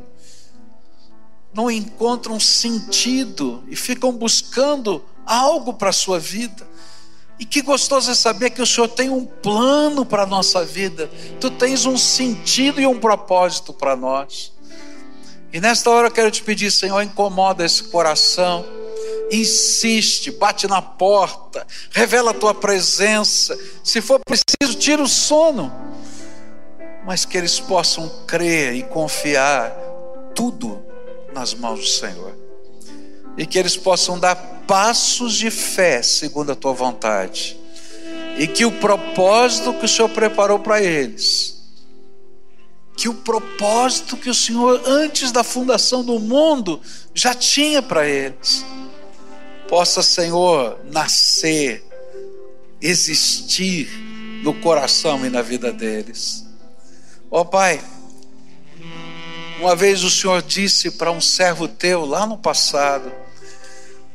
não 1.54 1.70
encontram 1.70 2.38
sentido 2.38 3.64
e 3.68 3.74
ficam 3.74 4.12
buscando 4.12 5.02
algo 5.24 5.72
para 5.72 5.88
a 5.88 5.94
sua 5.94 6.18
vida. 6.18 6.68
E 7.40 7.44
que 7.46 7.62
gostoso 7.62 8.10
é 8.10 8.14
saber 8.14 8.50
que 8.50 8.60
o 8.60 8.66
Senhor 8.66 8.86
tem 8.86 9.08
um 9.08 9.24
plano 9.24 10.04
para 10.04 10.24
a 10.24 10.26
nossa 10.26 10.62
vida, 10.62 11.10
tu 11.40 11.50
tens 11.50 11.86
um 11.86 11.96
sentido 11.96 12.82
e 12.82 12.86
um 12.86 13.00
propósito 13.00 13.72
para 13.72 13.96
nós. 13.96 14.52
E 15.50 15.58
nesta 15.58 15.88
hora 15.88 16.08
eu 16.08 16.12
quero 16.12 16.30
te 16.30 16.42
pedir, 16.42 16.70
Senhor, 16.70 17.00
incomoda 17.00 17.64
esse 17.64 17.84
coração, 17.84 18.62
insiste, 19.32 20.30
bate 20.30 20.68
na 20.68 20.82
porta, 20.82 21.66
revela 21.90 22.32
a 22.32 22.34
tua 22.34 22.52
presença. 22.52 23.58
Se 23.82 24.02
for 24.02 24.20
preciso, 24.20 24.78
tira 24.78 25.02
o 25.02 25.08
sono, 25.08 25.72
mas 27.06 27.24
que 27.24 27.38
eles 27.38 27.58
possam 27.58 28.06
crer 28.26 28.74
e 28.74 28.82
confiar 28.82 29.74
tudo 30.34 30.84
nas 31.32 31.54
mãos 31.54 31.80
do 31.80 31.86
Senhor, 31.86 32.36
e 33.40 33.46
que 33.46 33.58
eles 33.58 33.74
possam 33.74 34.18
dar 34.18 34.36
passos 34.66 35.32
de 35.32 35.50
fé 35.50 36.02
segundo 36.02 36.52
a 36.52 36.54
tua 36.54 36.74
vontade, 36.74 37.56
e 38.36 38.46
que 38.46 38.66
o 38.66 38.72
propósito 38.72 39.72
que 39.72 39.86
o 39.86 39.88
Senhor 39.88 40.10
preparou 40.10 40.58
para 40.58 40.82
eles 40.82 41.58
que 43.00 43.08
o 43.08 43.14
propósito 43.14 44.14
que 44.14 44.28
o 44.28 44.34
Senhor, 44.34 44.82
antes 44.84 45.32
da 45.32 45.42
fundação 45.42 46.04
do 46.04 46.20
mundo, 46.20 46.82
já 47.14 47.32
tinha 47.32 47.80
para 47.80 48.06
eles, 48.06 48.62
possa, 49.66 50.02
Senhor, 50.02 50.78
nascer, 50.84 51.82
existir 52.78 53.88
no 54.42 54.52
coração 54.52 55.24
e 55.24 55.30
na 55.30 55.40
vida 55.40 55.72
deles. 55.72 56.44
Ó 57.30 57.40
oh, 57.40 57.44
Pai, 57.46 57.80
uma 59.58 59.74
vez 59.74 60.04
o 60.04 60.10
Senhor 60.10 60.42
disse 60.42 60.90
para 60.90 61.10
um 61.10 61.22
servo 61.22 61.66
teu 61.66 62.04
lá 62.04 62.26
no 62.26 62.36
passado, 62.36 63.10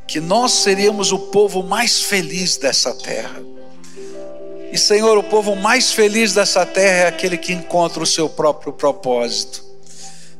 que 0.06 0.20
nós 0.20 0.52
seríamos 0.52 1.12
o 1.12 1.18
povo 1.18 1.62
mais 1.62 2.02
feliz 2.02 2.56
dessa 2.56 2.94
terra. 2.94 3.42
E 4.72 4.78
Senhor, 4.78 5.16
o 5.16 5.22
povo 5.22 5.56
mais 5.56 5.92
feliz 5.92 6.34
dessa 6.34 6.64
terra 6.66 7.04
é 7.04 7.06
aquele 7.06 7.36
que 7.36 7.52
encontra 7.52 8.02
o 8.02 8.06
seu 8.06 8.28
próprio 8.28 8.72
propósito. 8.72 9.64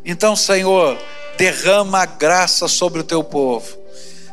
Então, 0.05 0.37
Senhor, 0.37 0.99
derrama 1.37 2.03
a 2.03 2.07
graça 2.07 2.69
sobre 2.69 3.01
o 3.01 3.05
teu 3.05 3.25
povo 3.25 3.77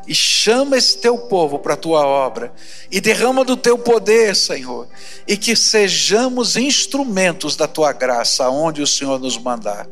e 0.06 0.14
chama 0.14 0.78
esse 0.78 0.98
teu 0.98 1.18
povo 1.18 1.58
para 1.58 1.74
a 1.74 1.78
tua 1.78 2.06
obra 2.06 2.54
e 2.92 3.00
derrama 3.00 3.46
do 3.46 3.56
teu 3.56 3.78
poder, 3.78 4.36
Senhor, 4.36 4.88
e 5.28 5.38
que 5.38 5.56
sejamos 5.56 6.58
instrumentos 6.58 7.56
da 7.56 7.68
tua 7.68 7.94
graça 7.94 8.46
aonde 8.46 8.82
o 8.82 8.88
Senhor 8.88 9.20
nos 9.20 9.38
mandar. 9.38 9.88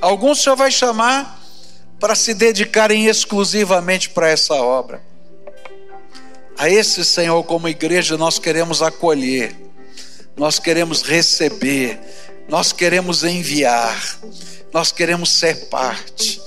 Alguns 0.00 0.40
o 0.40 0.42
Senhor 0.42 0.56
vai 0.56 0.70
chamar 0.70 1.41
para 2.02 2.16
se 2.16 2.34
dedicarem 2.34 3.06
exclusivamente 3.06 4.10
para 4.10 4.28
essa 4.28 4.54
obra. 4.54 5.00
A 6.58 6.68
esse 6.68 7.04
Senhor, 7.04 7.40
como 7.44 7.68
igreja, 7.68 8.18
nós 8.18 8.40
queremos 8.40 8.82
acolher, 8.82 9.54
nós 10.36 10.58
queremos 10.58 11.02
receber, 11.02 12.00
nós 12.48 12.72
queremos 12.72 13.22
enviar, 13.22 14.18
nós 14.72 14.90
queremos 14.90 15.30
ser 15.30 15.68
parte. 15.68 16.42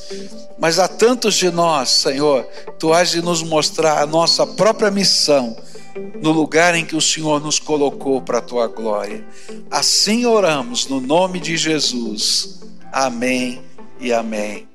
Mas 0.60 0.78
há 0.78 0.90
tantos 0.90 1.36
de 1.36 1.50
nós, 1.50 1.90
Senhor, 1.90 2.44
tu 2.78 2.92
has 2.92 3.12
de 3.12 3.22
nos 3.22 3.42
mostrar 3.42 4.02
a 4.02 4.06
nossa 4.06 4.46
própria 4.46 4.92
missão 4.92 5.56
no 6.22 6.34
lugar 6.34 6.76
em 6.76 6.84
que 6.84 6.98
o 6.98 7.02
Senhor 7.02 7.40
nos 7.40 7.60
colocou 7.60 8.22
para 8.22 8.40
a 8.40 8.42
tua 8.42 8.68
glória. 8.68 9.26
Assim 9.72 10.26
oramos 10.26 10.88
no 10.88 11.00
nome 11.00 11.40
de 11.40 11.56
Jesus. 11.56 12.60
Amém 12.92 13.62
e 14.02 14.12
amém. 14.12 14.75